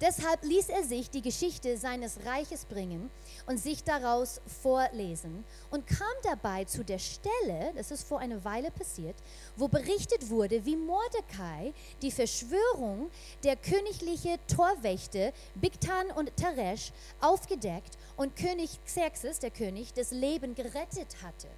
Deshalb 0.00 0.42
ließ 0.44 0.70
er 0.70 0.82
sich 0.82 1.10
die 1.10 1.20
Geschichte 1.20 1.76
seines 1.76 2.24
Reiches 2.24 2.64
bringen 2.64 3.10
und 3.44 3.58
sich 3.58 3.84
daraus 3.84 4.40
vorlesen 4.62 5.44
und 5.70 5.86
kam 5.86 6.06
dabei 6.22 6.64
zu 6.64 6.82
der 6.82 6.98
Stelle, 6.98 7.74
das 7.76 7.90
ist 7.90 8.08
vor 8.08 8.18
einer 8.18 8.42
Weile 8.42 8.70
passiert, 8.70 9.16
wo 9.56 9.68
berichtet 9.68 10.30
wurde, 10.30 10.64
wie 10.64 10.76
Mordecai 10.76 11.74
die 12.00 12.10
Verschwörung 12.10 13.10
der 13.44 13.56
königlichen 13.56 14.38
Torwächter 14.46 15.32
Bigtan 15.56 16.10
und 16.12 16.34
Teresh 16.34 16.92
aufgedeckt 17.20 17.98
und 18.16 18.34
König 18.36 18.70
Xerxes, 18.86 19.38
der 19.38 19.50
König, 19.50 19.92
das 19.92 20.12
Leben 20.12 20.54
gerettet 20.54 21.16
hatte. 21.22 21.48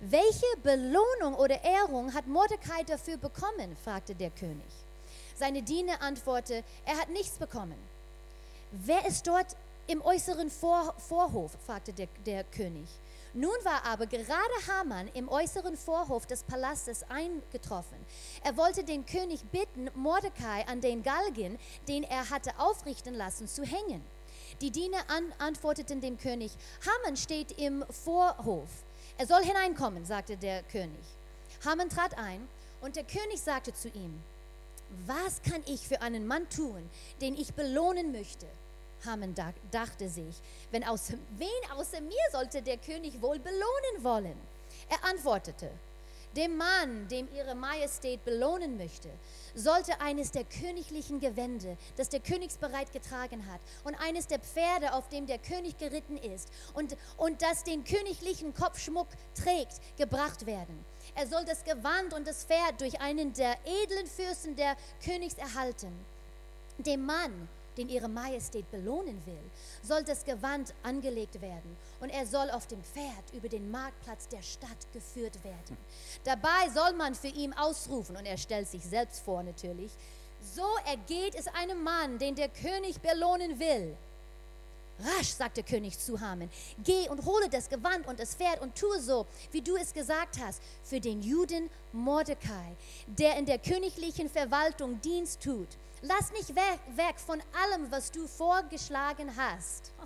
Welche 0.00 0.46
Belohnung 0.64 1.36
oder 1.36 1.62
Ehrung 1.62 2.12
hat 2.12 2.26
Mordecai 2.26 2.82
dafür 2.84 3.18
bekommen? 3.18 3.76
fragte 3.84 4.16
der 4.16 4.30
König. 4.30 4.87
Seine 5.38 5.62
Diener 5.62 6.02
antwortete, 6.02 6.64
er 6.84 6.98
hat 6.98 7.10
nichts 7.10 7.38
bekommen. 7.38 7.76
Wer 8.72 9.06
ist 9.06 9.26
dort 9.26 9.56
im 9.86 10.02
äußeren 10.02 10.50
Vor 10.50 10.94
Vorhof? 10.98 11.52
fragte 11.64 11.92
der, 11.92 12.08
der 12.26 12.42
König. 12.42 12.88
Nun 13.34 13.54
war 13.62 13.84
aber 13.84 14.06
gerade 14.06 14.36
Haman 14.66 15.08
im 15.14 15.28
äußeren 15.28 15.76
Vorhof 15.76 16.26
des 16.26 16.42
Palastes 16.42 17.04
eingetroffen. 17.08 17.98
Er 18.42 18.56
wollte 18.56 18.82
den 18.82 19.06
König 19.06 19.44
bitten, 19.52 19.88
Mordecai 19.94 20.66
an 20.66 20.80
den 20.80 21.04
Galgen, 21.04 21.58
den 21.86 22.02
er 22.02 22.30
hatte 22.30 22.58
aufrichten 22.58 23.14
lassen, 23.14 23.46
zu 23.46 23.62
hängen. 23.62 24.04
Die 24.60 24.72
Diener 24.72 24.98
an 25.08 25.32
antworteten 25.38 26.00
dem 26.00 26.18
König, 26.18 26.50
Haman 26.84 27.16
steht 27.16 27.52
im 27.60 27.84
Vorhof. 27.90 28.68
Er 29.18 29.26
soll 29.26 29.44
hineinkommen, 29.44 30.04
sagte 30.04 30.36
der 30.36 30.64
König. 30.64 31.04
Haman 31.64 31.90
trat 31.90 32.18
ein 32.18 32.48
und 32.80 32.96
der 32.96 33.04
König 33.04 33.40
sagte 33.40 33.72
zu 33.72 33.88
ihm, 33.88 34.20
was 35.06 35.42
kann 35.42 35.62
ich 35.66 35.86
für 35.86 36.00
einen 36.00 36.26
Mann 36.26 36.48
tun, 36.48 36.88
den 37.20 37.36
ich 37.36 37.54
belohnen 37.54 38.12
möchte? 38.12 38.46
Haman 39.04 39.34
dachte 39.70 40.08
sich, 40.08 40.34
wenn 40.70 40.84
aus, 40.84 41.12
wen 41.36 41.70
außer 41.76 42.00
mir 42.00 42.16
sollte 42.32 42.62
der 42.62 42.78
König 42.78 43.20
wohl 43.22 43.38
belohnen 43.38 44.02
wollen? 44.02 44.36
Er 44.88 45.04
antwortete, 45.08 45.70
dem 46.36 46.56
Mann, 46.56 47.08
dem 47.08 47.28
ihre 47.34 47.54
Majestät 47.54 48.24
belohnen 48.24 48.76
möchte, 48.76 49.08
sollte 49.54 50.00
eines 50.00 50.30
der 50.30 50.44
königlichen 50.44 51.20
Gewände, 51.20 51.76
das 51.96 52.10
der 52.10 52.20
Königsbereit 52.20 52.92
getragen 52.92 53.46
hat, 53.50 53.60
und 53.84 53.94
eines 53.96 54.26
der 54.26 54.38
Pferde, 54.38 54.92
auf 54.92 55.08
dem 55.08 55.26
der 55.26 55.38
König 55.38 55.78
geritten 55.78 56.16
ist, 56.16 56.48
und, 56.74 56.96
und 57.16 57.42
das 57.42 57.64
den 57.64 57.84
königlichen 57.84 58.54
Kopfschmuck 58.54 59.08
trägt, 59.34 59.80
gebracht 59.96 60.46
werden. 60.46 60.84
Er 61.14 61.26
soll 61.26 61.44
das 61.44 61.64
Gewand 61.64 62.12
und 62.14 62.26
das 62.26 62.44
Pferd 62.44 62.80
durch 62.80 63.00
einen 63.00 63.32
der 63.32 63.56
edlen 63.64 64.06
Fürsten 64.06 64.56
der 64.56 64.76
Königs 65.04 65.34
erhalten. 65.34 65.92
Dem 66.78 67.04
Mann, 67.04 67.48
den 67.76 67.88
ihre 67.88 68.08
Majestät 68.08 68.70
belohnen 68.70 69.20
will, 69.26 69.50
soll 69.82 70.02
das 70.04 70.24
Gewand 70.24 70.74
angelegt 70.82 71.40
werden 71.40 71.76
und 72.00 72.10
er 72.10 72.26
soll 72.26 72.50
auf 72.50 72.66
dem 72.66 72.82
Pferd 72.82 73.32
über 73.32 73.48
den 73.48 73.70
Marktplatz 73.70 74.28
der 74.28 74.42
Stadt 74.42 74.92
geführt 74.92 75.42
werden. 75.44 75.76
Dabei 76.24 76.68
soll 76.74 76.92
man 76.94 77.14
für 77.14 77.28
ihn 77.28 77.52
ausrufen, 77.52 78.16
und 78.16 78.26
er 78.26 78.38
stellt 78.38 78.68
sich 78.68 78.82
selbst 78.82 79.22
vor 79.24 79.42
natürlich, 79.42 79.92
so 80.54 80.66
ergeht 80.86 81.34
es 81.34 81.48
einem 81.48 81.82
Mann, 81.82 82.18
den 82.18 82.34
der 82.34 82.48
König 82.48 83.00
belohnen 83.00 83.58
will. 83.58 83.96
Rasch, 84.98 85.28
sagte 85.28 85.62
König 85.62 85.98
zu 85.98 86.20
Haman, 86.20 86.50
geh 86.82 87.08
und 87.08 87.24
hole 87.24 87.48
das 87.48 87.68
Gewand 87.68 88.06
und 88.06 88.18
das 88.18 88.34
Pferd 88.34 88.60
und 88.60 88.74
tue 88.74 89.00
so, 89.00 89.26
wie 89.52 89.62
du 89.62 89.76
es 89.76 89.92
gesagt 89.92 90.38
hast, 90.42 90.60
für 90.82 91.00
den 91.00 91.22
Juden 91.22 91.70
Mordecai, 91.92 92.76
der 93.06 93.36
in 93.36 93.46
der 93.46 93.58
königlichen 93.58 94.28
Verwaltung 94.28 95.00
Dienst 95.00 95.42
tut. 95.42 95.68
Lass 96.02 96.32
mich 96.32 96.48
weg, 96.54 96.78
weg 96.96 97.18
von 97.18 97.40
allem, 97.64 97.90
was 97.90 98.10
du 98.10 98.26
vorgeschlagen 98.26 99.36
hast. 99.36 99.92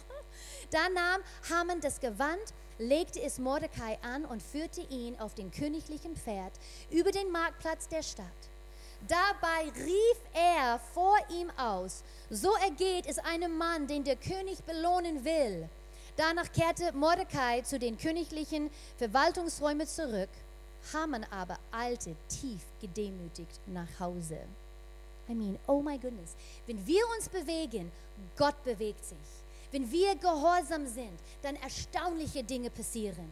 Da 0.71 0.89
nahm 0.89 1.21
Haman 1.51 1.83
das 1.83 2.01
Gewand, 2.01 2.55
legte 2.79 3.21
es 3.21 3.39
Mordecai 3.39 3.99
an 4.01 4.25
und 4.25 4.43
führte 4.43 4.81
ihn 4.81 5.19
auf 5.19 5.35
dem 5.35 5.51
königlichen 5.51 6.17
Pferd 6.17 6.53
über 6.91 7.11
den 7.11 7.31
Marktplatz 7.31 7.89
der 7.89 8.03
Stadt. 8.03 8.52
Dabei 9.09 9.71
rief 9.85 10.19
er 10.33 10.79
vor 10.95 11.17
ihm 11.31 11.51
aus, 11.57 12.05
so 12.31 12.55
ergeht 12.57 13.07
es 13.07 13.19
einem 13.19 13.59
Mann, 13.59 13.87
den 13.87 14.05
der 14.05 14.17
König 14.17 14.63
belohnen 14.65 15.25
will. 15.25 15.69
Danach 16.17 16.53
kehrte 16.53 16.93
Mordecai 16.93 17.63
zu 17.63 17.79
den 17.79 17.99
königlichen 17.99 18.71
Verwaltungsräumen 18.99 19.87
zurück. 19.87 20.29
Haman 20.93 21.25
aber 21.31 21.59
eilte 21.71 22.15
tief 22.29 22.61
gedemütigt 22.81 23.61
nach 23.67 23.89
Hause. 23.99 24.39
I 25.29 25.35
mean, 25.35 25.59
oh 25.67 25.81
my 25.81 25.99
goodness. 25.99 26.35
Wenn 26.67 26.85
wir 26.87 27.03
uns 27.17 27.29
bewegen, 27.29 27.91
Gott 28.37 28.63
bewegt 28.65 29.05
sich. 29.05 29.19
Wenn 29.71 29.91
wir 29.91 30.15
gehorsam 30.17 30.87
sind, 30.87 31.19
dann 31.43 31.57
erstaunliche 31.57 32.45
Dinge 32.45 32.71
passieren. 32.71 33.31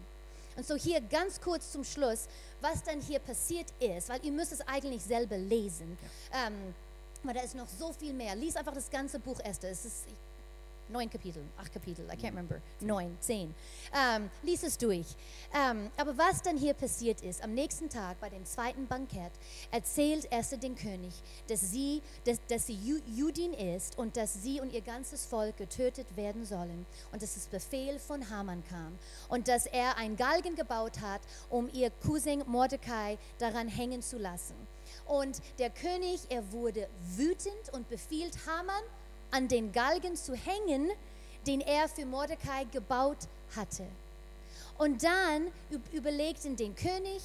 Und 0.56 0.66
so 0.66 0.74
hier 0.74 1.00
ganz 1.00 1.40
kurz 1.40 1.72
zum 1.72 1.84
Schluss, 1.84 2.26
was 2.60 2.82
dann 2.82 3.00
hier 3.00 3.18
passiert 3.18 3.66
ist, 3.78 4.08
weil 4.08 4.24
ihr 4.24 4.32
müsst 4.32 4.52
es 4.52 4.60
eigentlich 4.66 5.02
selber 5.02 5.38
lesen. 5.38 5.96
Ähm, 6.32 6.74
aber 7.22 7.34
da 7.34 7.40
ist 7.40 7.54
noch 7.54 7.68
so 7.68 7.92
viel 7.92 8.12
mehr. 8.12 8.34
Lies 8.34 8.56
einfach 8.56 8.74
das 8.74 8.90
ganze 8.90 9.18
Buch 9.18 9.38
Esther. 9.40 9.70
Es 9.70 9.84
ist, 9.84 10.04
neun 10.90 11.08
Kapitel, 11.08 11.42
acht 11.58 11.72
Kapitel, 11.72 12.04
I 12.06 12.16
can't 12.16 12.30
remember, 12.30 12.60
neun, 12.80 13.16
zehn. 13.20 13.54
Ähm, 13.94 14.30
lies 14.42 14.62
es 14.62 14.76
durch. 14.76 15.06
Ähm, 15.54 15.90
aber 15.96 16.16
was 16.16 16.42
dann 16.42 16.56
hier 16.56 16.74
passiert 16.74 17.22
ist, 17.22 17.42
am 17.42 17.54
nächsten 17.54 17.88
Tag 17.88 18.20
bei 18.20 18.28
dem 18.28 18.44
zweiten 18.44 18.86
Bankett, 18.86 19.32
erzählt 19.70 20.30
Esther 20.32 20.58
den 20.58 20.74
König, 20.74 21.12
dass 21.48 21.60
sie, 21.60 22.02
dass, 22.24 22.38
dass 22.48 22.66
sie 22.66 22.74
Ju 22.74 23.00
Judin 23.06 23.52
ist 23.52 23.98
und 23.98 24.16
dass 24.16 24.42
sie 24.42 24.60
und 24.60 24.72
ihr 24.72 24.82
ganzes 24.82 25.26
Volk 25.26 25.56
getötet 25.56 26.16
werden 26.16 26.44
sollen 26.44 26.86
und 27.12 27.22
dass 27.22 27.34
das 27.34 27.46
Befehl 27.46 27.98
von 27.98 28.28
Haman 28.30 28.62
kam 28.68 28.98
und 29.28 29.48
dass 29.48 29.66
er 29.66 29.96
einen 29.96 30.16
Galgen 30.16 30.56
gebaut 30.56 31.00
hat, 31.00 31.20
um 31.48 31.68
ihr 31.72 31.90
Cousin 31.90 32.42
Mordecai 32.46 33.18
daran 33.38 33.68
hängen 33.68 34.02
zu 34.02 34.18
lassen. 34.18 34.54
Und 35.06 35.40
der 35.58 35.70
König, 35.70 36.20
er 36.30 36.52
wurde 36.52 36.88
wütend 37.16 37.72
und 37.72 37.88
befiehlt 37.88 38.34
Haman, 38.46 38.82
an 39.30 39.48
den 39.48 39.72
Galgen 39.72 40.16
zu 40.16 40.34
hängen, 40.34 40.90
den 41.46 41.60
er 41.60 41.88
für 41.88 42.04
Mordecai 42.04 42.64
gebaut 42.64 43.28
hatte. 43.56 43.84
Und 44.78 45.02
dann 45.02 45.48
überlegten 45.92 46.56
den 46.56 46.74
König 46.74 47.22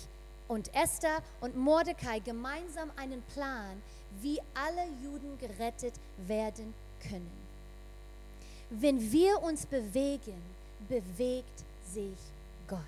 und 0.47 0.73
Esther 0.73 1.21
und 1.41 1.55
Mordecai 1.55 2.19
gemeinsam 2.19 2.91
einen 2.95 3.21
Plan, 3.33 3.81
wie 4.21 4.39
alle 4.53 4.87
Juden 5.03 5.37
gerettet 5.39 5.93
werden 6.27 6.73
können. 7.01 7.45
Wenn 8.69 9.11
wir 9.11 9.41
uns 9.41 9.65
bewegen, 9.65 10.41
bewegt 10.87 11.63
sich 11.93 12.17
Gott. 12.67 12.79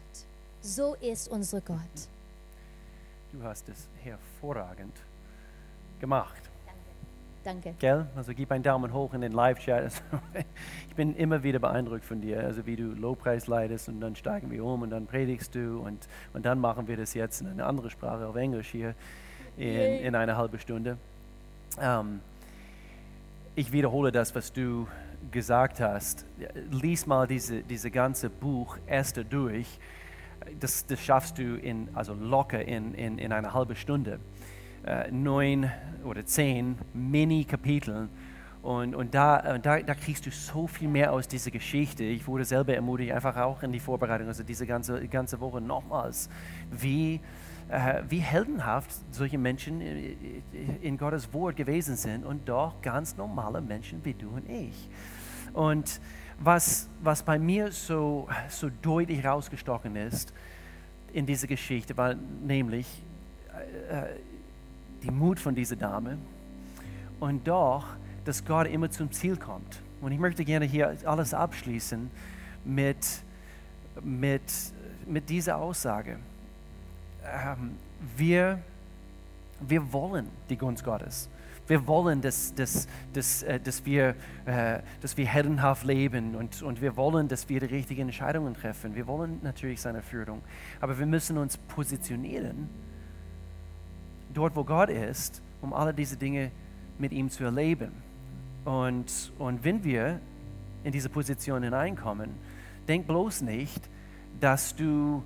So 0.61 0.95
ist 0.95 1.27
unser 1.29 1.61
Gott. 1.61 1.79
Du 3.31 3.43
hast 3.43 3.69
es 3.69 3.87
hervorragend 4.03 4.95
gemacht. 5.99 6.46
Danke. 7.47 7.75
Gell? 7.79 8.05
Also 8.13 8.33
gib 8.33 8.51
einen 8.51 8.61
Daumen 8.61 8.91
hoch 8.91 9.13
in 9.13 9.21
den 9.21 9.31
Live-Chat. 9.31 9.81
Also, 9.81 10.01
ich 10.89 10.95
bin 10.95 11.15
immer 11.15 11.43
wieder 11.43 11.59
beeindruckt 11.59 12.03
von 12.03 12.19
dir, 12.19 12.41
also 12.41 12.65
wie 12.65 12.75
du 12.75 12.87
Lobpreis 12.87 13.47
leidest 13.47 13.87
und 13.87 14.01
dann 14.01 14.17
steigen 14.17 14.51
wir 14.51 14.65
um 14.65 14.81
und 14.81 14.89
dann 14.89 15.07
predigst 15.07 15.55
du 15.55 15.79
und, 15.79 16.09
und 16.33 16.45
dann 16.45 16.59
machen 16.59 16.89
wir 16.89 16.97
das 16.97 17.13
jetzt 17.13 17.39
in 17.39 17.47
eine 17.47 17.65
andere 17.65 17.89
Sprache, 17.89 18.27
auf 18.27 18.35
Englisch 18.35 18.67
hier 18.67 18.95
in, 19.55 19.77
in 19.77 20.15
einer 20.15 20.35
halben 20.35 20.59
Stunde. 20.59 20.97
Ähm, 21.81 22.19
ich 23.55 23.71
wiederhole 23.71 24.11
das, 24.11 24.35
was 24.35 24.51
du 24.51 24.85
gesagt 25.31 25.79
hast. 25.79 26.25
Lies 26.69 27.07
mal 27.07 27.27
diese, 27.27 27.61
diese 27.61 27.91
ganze 27.91 28.29
Buch 28.29 28.77
Esther 28.87 29.23
durch. 29.23 29.79
Das, 30.59 30.85
das 30.85 30.99
schaffst 30.99 31.37
du 31.37 31.55
in, 31.55 31.87
also 31.93 32.13
locker 32.13 32.65
in, 32.65 32.93
in, 32.93 33.17
in 33.17 33.31
einer 33.31 33.53
halben 33.53 33.77
Stunde 33.77 34.19
äh, 34.85 35.11
neun 35.11 35.71
oder 36.03 36.25
zehn 36.25 36.77
Mini-Kapiteln. 36.93 38.09
Und, 38.61 38.95
und 38.95 39.13
da, 39.13 39.57
da, 39.59 39.79
da 39.79 39.95
kriegst 39.95 40.25
du 40.25 40.31
so 40.31 40.67
viel 40.67 40.89
mehr 40.89 41.13
aus 41.13 41.27
dieser 41.27 41.51
Geschichte. 41.51 42.03
Ich 42.03 42.27
wurde 42.27 42.43
selber 42.43 42.73
ermutigt, 42.73 43.11
einfach 43.13 43.37
auch 43.37 43.63
in 43.63 43.71
die 43.71 43.79
Vorbereitung, 43.79 44.27
also 44.27 44.43
diese 44.43 44.65
ganze, 44.65 45.07
ganze 45.07 45.39
Woche 45.39 45.61
nochmals, 45.61 46.29
wie, 46.71 47.21
äh, 47.69 48.01
wie 48.09 48.19
heldenhaft 48.19 48.91
solche 49.11 49.37
Menschen 49.37 49.81
in 50.81 50.97
Gottes 50.97 51.31
Wort 51.33 51.55
gewesen 51.55 51.95
sind 51.95 52.25
und 52.25 52.49
doch 52.49 52.81
ganz 52.81 53.15
normale 53.15 53.61
Menschen 53.61 54.03
wie 54.03 54.13
du 54.13 54.29
und 54.29 54.49
ich. 54.49 54.89
Und 55.53 56.01
was, 56.39 56.89
was 57.01 57.23
bei 57.23 57.39
mir 57.39 57.71
so, 57.71 58.27
so 58.49 58.69
deutlich 58.81 59.25
rausgestochen 59.25 59.95
ist 59.95 60.33
in 61.13 61.25
dieser 61.25 61.47
Geschichte, 61.47 61.95
war 61.97 62.15
nämlich, 62.15 63.03
äh, 63.89 64.03
die 65.07 65.13
Mut 65.13 65.39
von 65.39 65.55
dieser 65.55 65.75
Dame 65.75 66.17
und 67.19 67.47
doch, 67.47 67.85
dass 68.25 68.43
Gott 68.43 68.67
immer 68.67 68.89
zum 68.91 69.11
Ziel 69.11 69.37
kommt. 69.37 69.81
Und 70.01 70.11
ich 70.11 70.19
möchte 70.19 70.43
gerne 70.43 70.65
hier 70.65 70.95
alles 71.05 71.33
abschließen 71.33 72.11
mit, 72.65 72.97
mit, 74.03 74.41
mit 75.07 75.29
dieser 75.29 75.57
Aussage. 75.57 76.17
Ähm, 77.25 77.77
wir, 78.15 78.59
wir 79.61 79.93
wollen 79.93 80.27
die 80.49 80.57
Gunst 80.57 80.83
Gottes. 80.83 81.29
Wir 81.67 81.85
wollen, 81.87 82.21
dass, 82.21 82.53
dass, 82.53 82.87
dass, 83.13 83.43
äh, 83.43 83.59
dass, 83.59 83.85
wir, 83.85 84.15
äh, 84.45 84.79
dass 85.01 85.17
wir 85.17 85.25
heldenhaft 85.25 85.83
leben 85.85 86.35
und, 86.35 86.61
und 86.61 86.81
wir 86.81 86.95
wollen, 86.95 87.27
dass 87.27 87.49
wir 87.49 87.59
die 87.59 87.65
richtigen 87.65 88.01
Entscheidungen 88.01 88.53
treffen. 88.53 88.93
Wir 88.95 89.07
wollen 89.07 89.39
natürlich 89.41 89.81
seine 89.81 90.01
Führung. 90.01 90.41
Aber 90.79 90.99
wir 90.99 91.05
müssen 91.05 91.37
uns 91.37 91.57
positionieren 91.57 92.69
dort, 94.37 94.55
wo 94.55 94.63
Gott 94.63 94.89
ist, 94.89 95.41
um 95.61 95.73
alle 95.73 95.93
diese 95.93 96.15
Dinge 96.15 96.51
mit 96.99 97.11
ihm 97.11 97.29
zu 97.29 97.43
erleben. 97.43 97.91
Und, 98.65 99.31
und 99.39 99.63
wenn 99.63 99.83
wir 99.83 100.19
in 100.83 100.91
diese 100.91 101.09
Position 101.09 101.63
hineinkommen, 101.63 102.29
denk 102.87 103.07
bloß 103.07 103.41
nicht, 103.41 103.89
dass 104.39 104.75
du, 104.75 105.23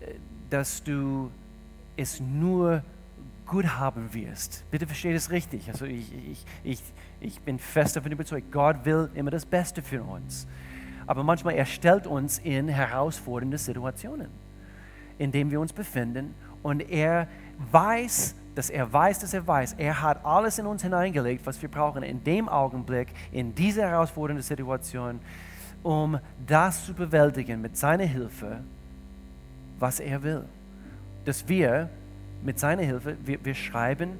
äh, 0.00 0.14
dass 0.50 0.82
du 0.82 1.30
es 1.96 2.20
nur 2.20 2.82
gut 3.46 3.66
haben 3.66 4.12
wirst. 4.12 4.64
Bitte 4.70 4.86
versteht 4.86 5.16
es 5.16 5.30
richtig. 5.30 5.68
Also 5.68 5.84
ich, 5.84 6.12
ich, 6.30 6.44
ich, 6.62 6.82
ich 7.20 7.40
bin 7.40 7.58
fest 7.58 7.96
davon 7.96 8.12
überzeugt, 8.12 8.52
Gott 8.52 8.84
will 8.84 9.10
immer 9.14 9.30
das 9.30 9.44
Beste 9.44 9.82
für 9.82 10.02
uns. 10.02 10.46
Aber 11.06 11.24
manchmal 11.24 11.54
er 11.54 11.66
stellt 11.66 12.06
uns 12.06 12.38
in 12.38 12.68
herausfordernde 12.68 13.58
Situationen, 13.58 14.28
in 15.18 15.32
denen 15.32 15.50
wir 15.50 15.60
uns 15.60 15.72
befinden 15.72 16.34
und 16.62 16.88
er 16.90 17.26
weiß, 17.72 18.34
dass 18.54 18.70
er 18.70 18.92
weiß, 18.92 19.20
dass 19.20 19.32
er 19.32 19.46
weiß, 19.46 19.74
er 19.78 20.02
hat 20.02 20.24
alles 20.24 20.58
in 20.58 20.66
uns 20.66 20.82
hineingelegt, 20.82 21.46
was 21.46 21.60
wir 21.62 21.68
brauchen 21.68 22.02
in 22.02 22.22
dem 22.24 22.48
Augenblick, 22.48 23.08
in 23.32 23.54
dieser 23.54 23.88
herausfordernden 23.88 24.42
Situation, 24.42 25.20
um 25.82 26.18
das 26.46 26.84
zu 26.84 26.94
bewältigen 26.94 27.60
mit 27.60 27.76
seiner 27.76 28.04
Hilfe, 28.04 28.60
was 29.78 30.00
er 30.00 30.22
will. 30.22 30.44
Dass 31.24 31.48
wir 31.48 31.88
mit 32.42 32.58
seiner 32.58 32.82
Hilfe, 32.82 33.16
wir, 33.24 33.44
wir 33.44 33.54
schreiben, 33.54 34.18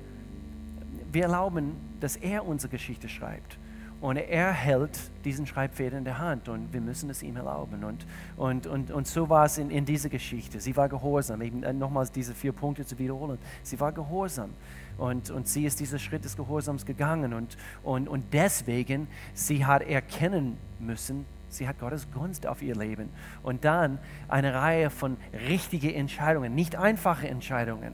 wir 1.13 1.25
erlauben, 1.25 1.73
dass 2.01 2.17
er 2.17 2.47
unsere 2.47 2.71
Geschichte 2.71 3.09
schreibt. 3.09 3.59
Und 4.01 4.17
er 4.17 4.53
hält 4.53 4.99
diesen 5.27 5.47
Schreibfeder 5.47 5.99
in 5.99 6.05
der 6.05 6.19
Hand 6.19 6.49
und 6.49 6.73
wir 6.73 6.81
müssen 6.81 7.11
es 7.11 7.23
ihm 7.23 7.37
erlauben. 7.37 7.85
Und, 7.85 8.07
und, 8.39 8.67
und, 8.67 8.91
und 8.91 9.07
so 9.07 9.29
war 9.29 9.45
es 9.45 9.59
in, 9.59 9.71
in 9.71 9.85
dieser 9.85 10.09
Geschichte. 10.09 10.59
Sie 10.59 10.75
war 10.75 10.89
gehorsam, 10.89 11.43
eben 11.43 11.63
äh, 11.63 11.75
nochmals 11.75 12.11
diese 12.11 12.33
vier 12.33 12.53
Punkte 12.53 12.87
zu 12.87 12.99
wiederholen. 12.99 13.39
Sie 13.63 13.79
war 13.79 13.93
gehorsam 13.93 14.51
und, 14.97 15.31
und 15.31 15.49
sie 15.49 15.67
ist 15.67 15.81
diesen 15.81 15.99
Schritt 15.99 16.25
des 16.25 16.35
Gehorsams 16.35 16.87
gegangen. 16.87 17.35
Und, 17.35 17.59
und, 17.83 18.09
und 18.09 18.25
deswegen, 18.33 19.07
sie 19.35 19.67
hat 19.67 19.83
erkennen 19.83 20.57
müssen, 20.79 21.27
sie 21.51 21.69
hat 21.69 21.79
Gottes 21.79 22.11
Gunst 22.11 22.47
auf 22.47 22.63
ihr 22.63 22.77
Leben. 22.77 23.11
Und 23.43 23.67
dann 23.67 23.99
eine 24.29 24.55
Reihe 24.55 24.89
von 24.89 25.19
richtigen 25.47 25.91
Entscheidungen, 25.91 26.55
nicht 26.55 26.75
einfache 26.75 27.29
Entscheidungen, 27.29 27.93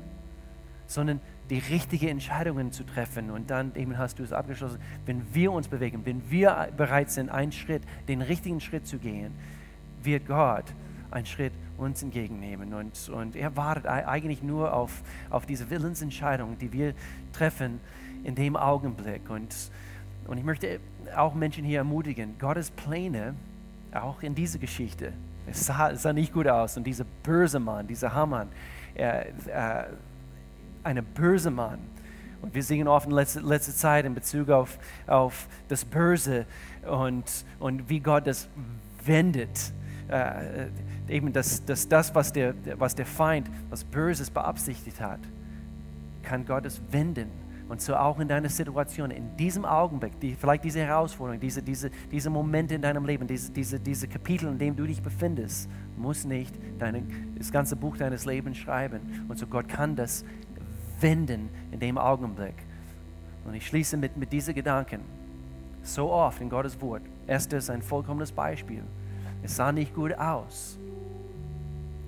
sondern 0.87 1.21
die 1.51 1.59
richtigen 1.59 2.09
Entscheidungen 2.09 2.73
zu 2.73 2.85
treffen. 2.85 3.31
Und 3.31 3.51
dann 3.51 3.75
eben 3.75 3.99
hast 3.99 4.19
du 4.19 4.23
es 4.23 4.33
abgeschlossen, 4.33 4.79
wenn 5.05 5.23
wir 5.33 5.53
uns 5.53 5.69
bewegen, 5.69 6.03
wenn 6.05 6.31
wir 6.31 6.69
bereit 6.77 7.11
sind, 7.11 7.31
einen 7.31 7.53
Schritt, 7.53 7.83
den 8.09 8.23
richtigen 8.23 8.61
Schritt 8.61 8.87
zu 8.87 8.99
gehen, 8.99 9.33
wird 10.03 10.27
Gott 10.27 10.65
einen 11.11 11.27
Schritt 11.27 11.53
uns 11.79 12.03
entgegennehmen. 12.03 12.75
Und, 12.75 13.09
und 13.09 13.37
er 13.37 13.57
wartet 13.57 13.87
eigentlich 13.87 14.43
nur 14.43 14.73
auf, 14.73 15.03
auf 15.31 15.47
diese 15.47 15.71
Willensentscheidung, 15.71 16.59
die 16.59 16.73
wir 16.73 16.95
treffen 17.33 17.81
in 18.25 18.35
dem 18.35 18.57
Augenblick. 18.57 19.29
Und, 19.29 19.55
und 20.27 20.39
ich 20.39 20.45
möchte 20.45 20.81
auch 21.15 21.35
Menschen 21.35 21.65
hier 21.65 21.79
ermutigen, 21.79 22.39
Gottes 22.39 22.71
Pläne, 22.71 23.35
auch 23.93 24.23
in 24.23 24.35
dieser 24.35 24.59
Geschichte, 24.59 25.13
es 25.47 25.67
sah, 25.67 25.95
sah 25.95 26.13
nicht 26.13 26.33
gut 26.33 26.49
aus. 26.49 26.77
Und 26.77 26.85
dieser 26.85 27.05
böse 27.23 27.61
Mann, 27.61 27.87
dieser 27.87 28.13
Hamann, 28.13 28.49
er, 28.95 29.27
er 29.47 29.89
ein 30.87 31.05
böser 31.05 31.51
Mann. 31.51 31.79
Und 32.43 32.55
wir 32.55 32.63
singen 32.63 32.87
oft 32.87 33.07
in 33.07 33.13
letzter, 33.13 33.43
letzter 33.43 33.73
Zeit 33.75 34.05
in 34.05 34.15
Bezug 34.15 34.51
auf, 34.51 34.79
auf 35.07 35.49
das 35.69 35.85
Böse 35.85 36.47
und, 36.89 37.25
und 37.59 37.89
wie 37.89 38.01
Gott 38.01 38.27
das 38.27 38.49
wendet. 39.05 39.73
Äh, 40.09 40.69
eben 41.09 41.33
dass, 41.33 41.65
dass 41.65 41.89
das, 41.89 42.15
was 42.15 42.33
der, 42.33 42.55
was 42.79 42.95
der 42.95 43.07
Feind, 43.07 43.51
was 43.71 43.83
Böses 43.83 44.31
beabsichtigt 44.31 45.01
hat, 45.01 45.19
kann 46.23 46.47
Gott 46.47 46.65
es 46.67 46.81
wenden 46.91 47.29
Und 47.69 47.81
so 47.81 47.97
auch 47.97 48.21
in 48.21 48.29
deiner 48.29 48.49
Situation, 48.49 49.11
in 49.11 49.37
diesem 49.37 49.65
Augenblick, 49.65 50.21
die, 50.21 50.37
vielleicht 50.37 50.63
diese 50.63 50.81
Herausforderung, 50.81 51.41
diese, 51.41 51.63
diese, 51.63 51.91
diese 52.13 52.31
Momente 52.31 52.77
in 52.77 52.83
deinem 52.83 53.05
Leben, 53.05 53.27
diese, 53.27 53.51
diese, 53.51 53.81
diese 53.81 54.07
Kapitel, 54.07 54.49
in 54.49 54.59
dem 54.59 54.77
du 54.77 54.87
dich 54.87 55.03
befindest, 55.03 55.69
muss 55.97 56.25
nicht 56.25 56.55
deine, 56.79 57.03
das 57.37 57.51
ganze 57.51 57.75
Buch 57.75 57.97
deines 57.97 58.25
Lebens 58.25 58.59
schreiben. 58.59 59.01
Und 59.29 59.39
so 59.39 59.49
Gott 59.49 59.69
kann 59.69 59.97
das 59.97 60.25
wenden 61.01 61.49
in 61.73 61.81
dem 61.81 61.99
Augenblick. 61.99 62.55
Und 63.45 63.55
ich 63.55 63.67
schließe 63.67 63.97
mit, 63.97 64.17
mit 64.17 64.33
diesen 64.33 64.55
Gedanken. 64.55 65.01
So 65.83 66.11
oft 66.11 66.41
in 66.41 66.51
Gottes 66.51 66.81
Wort. 66.81 67.03
Esther 67.27 67.59
ist 67.59 67.71
ein 67.71 67.83
vollkommenes 67.83 68.33
Beispiel. 68.33 68.83
Es 69.43 69.57
sah 69.57 69.71
nicht 69.71 69.95
gut 69.95 70.13
aus. 70.15 70.79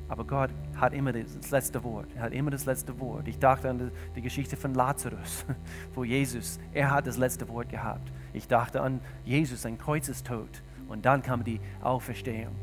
Aber 0.08 0.24
Gott 0.24 0.50
hat 0.76 0.94
immer 0.94 1.12
das 1.12 1.50
letzte 1.50 1.82
Wort. 1.84 2.06
Er 2.16 2.22
hat 2.22 2.32
immer 2.32 2.50
das 2.50 2.64
letzte 2.64 2.98
Wort. 2.98 3.28
Ich 3.28 3.38
dachte 3.38 3.68
an 3.68 3.90
die, 4.16 4.22
Geschichte 4.22 4.56
von 4.56 4.74
Lazarus, 4.74 5.44
wo 5.94 6.02
Jesus, 6.02 6.58
er 6.72 6.90
hat 6.90 7.06
das 7.06 7.18
letzte 7.18 7.48
Wort 7.48 7.68
gehabt. 7.68 8.10
Ich 8.32 8.48
dachte 8.48 8.80
an 8.80 9.00
Jesus, 9.24 9.62
sein 9.62 9.76
Kreuzestod. 9.76 10.48
Und 10.88 11.04
dann 11.04 11.22
kam 11.22 11.44
die 11.44 11.60
Auferstehung. 11.82 12.54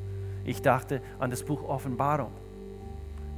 Ich 0.43 0.61
dachte 0.61 1.01
an 1.19 1.29
das 1.29 1.43
Buch 1.43 1.63
Offenbarung. 1.63 2.31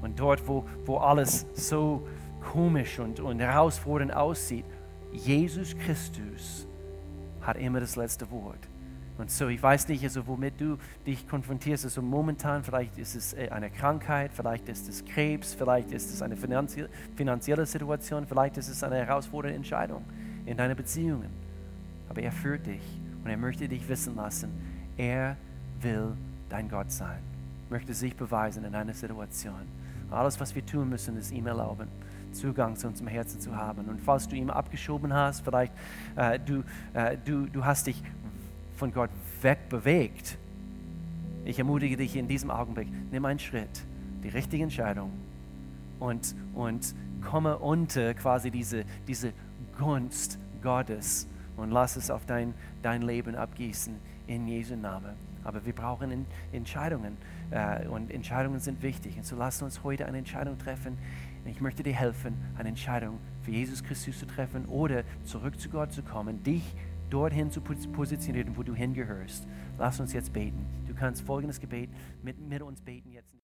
Und 0.02 0.20
dort, 0.20 0.48
wo, 0.48 0.66
wo 0.86 0.98
alles 0.98 1.46
so 1.54 2.08
komisch 2.52 3.00
und, 3.00 3.20
und 3.20 3.39
herausfordernd 3.39 4.14
aussieht, 4.14 4.66
Jesus 5.12 5.76
Christus 5.78 6.68
hat 7.41 7.58
immer 7.58 7.80
das 7.80 7.95
letzte 7.95 8.30
Wort. 8.32 8.60
Und 9.18 9.32
so, 9.32 9.48
ich 9.48 9.62
weiß 9.62 9.88
nicht, 9.88 10.04
also, 10.04 10.28
womit 10.28 10.62
du 10.62 10.78
dich 11.06 11.28
konfrontierst. 11.28 11.86
Also 11.86 12.04
momentan, 12.04 12.64
vielleicht 12.64 12.98
ist 13.00 13.16
es 13.16 13.34
äh, 13.34 13.50
eine 13.50 13.72
Krankheit, 13.72 14.32
vielleicht 14.32 14.70
ist 14.70 14.88
es 14.88 15.04
Krebs, 15.04 15.56
vielleicht 15.56 15.91
ist 15.91 16.14
es 16.14 16.22
eine 16.22 16.38
finanzielle 16.38 17.66
Situation, 17.66 18.28
vielleicht 18.28 18.58
ist 18.58 18.70
es 18.70 18.84
eine 18.84 18.98
herausfordernde 18.98 19.56
Entscheidung 19.56 20.04
in 20.45 20.56
deinen 20.56 20.76
Beziehungen. 20.76 21.30
Aber 22.10 22.22
er 22.22 22.32
führt 22.32 22.68
dich 22.68 22.82
und 23.24 23.32
er 23.32 23.38
möchte 23.38 23.68
dich 23.68 23.89
wissen 23.89 24.16
lassen, 24.16 24.52
er 24.98 25.36
will 25.82 26.14
dein 26.50 26.70
Gott 26.70 26.91
sein, 26.91 27.20
möchte 27.72 27.95
sich 27.95 28.16
beweisen 28.16 28.64
in 28.66 28.72
deiner 28.72 28.93
Situation. 28.93 29.68
Alles, 30.12 30.39
was 30.39 30.54
wir 30.54 30.66
tun 30.66 30.89
müssen, 30.89 31.18
ist 31.18 31.32
ihm 31.32 31.48
erlauben. 31.48 31.88
Zugang 32.34 32.76
zu 32.76 32.88
unserem 32.88 33.08
Herzen 33.08 33.40
zu 33.40 33.56
haben. 33.56 33.86
Und 33.86 34.02
falls 34.02 34.28
du 34.28 34.36
ihn 34.36 34.50
abgeschoben 34.50 35.14
hast, 35.14 35.42
vielleicht 35.44 35.74
äh, 36.16 36.40
du, 36.40 36.64
äh, 36.94 37.18
du, 37.24 37.46
du 37.48 37.66
hast 37.66 37.88
dich 37.88 38.02
von 38.76 38.94
Gott 38.94 39.10
wegbewegt, 39.42 40.38
ich 41.46 41.60
ermutige 41.60 41.98
dich 41.98 42.16
in 42.16 42.28
diesem 42.28 42.52
Augenblick, 42.52 42.88
nimm 43.12 43.26
einen 43.26 43.40
Schritt, 43.40 43.84
die 44.24 44.30
richtige 44.30 44.64
Entscheidung 44.64 45.12
und, 46.00 46.36
und 46.54 46.94
komme 47.22 47.58
unter 47.58 48.14
quasi 48.14 48.52
diese, 48.52 48.84
diese 49.08 49.34
Gunst 49.78 50.38
Gottes 50.62 51.28
und 51.56 51.72
lass 51.72 51.96
es 51.96 52.12
auf 52.12 52.26
dein, 52.26 52.54
dein 52.82 53.02
Leben 53.02 53.36
abgießen 53.36 53.96
in 54.28 54.48
Jesu 54.48 54.76
Namen. 54.76 55.16
Aber 55.44 55.66
wir 55.66 55.74
brauchen 55.74 56.26
Entscheidungen 56.52 57.16
äh, 57.52 57.88
und 57.88 58.12
Entscheidungen 58.12 58.60
sind 58.60 58.82
wichtig. 58.82 59.16
Und 59.18 59.26
so 59.26 59.38
lass 59.38 59.62
uns 59.62 59.82
heute 59.84 60.06
eine 60.06 60.18
Entscheidung 60.18 60.58
treffen. 60.58 60.98
Ich 61.48 61.62
möchte 61.62 61.82
dir 61.82 61.93
helfen, 61.93 62.36
eine 62.58 62.70
Entscheidung 62.70 63.20
für 63.41 63.52
Jesus 63.52 63.84
Christus 63.84 64.20
zu 64.20 64.28
treffen 64.28 64.66
oder 64.66 65.04
zurück 65.24 65.60
zu 65.60 65.70
Gott 65.70 65.91
zu 65.91 66.04
kommen, 66.04 66.43
dich 66.43 66.76
dorthin 67.10 67.50
zu 67.50 67.62
positionieren, 67.62 68.58
wo 68.58 68.64
du 68.64 68.76
hingehörst. 68.76 69.48
Lass 69.78 70.00
uns 70.00 70.14
jetzt 70.14 70.34
beten. 70.34 70.66
Du 70.88 70.93
kannst 70.93 71.22
folgendes 71.22 71.60
Gebet 71.60 71.89
mit, 72.22 72.39
mit 72.39 72.62
uns 72.62 72.82
beten 72.82 73.12
jetzt. 73.12 73.37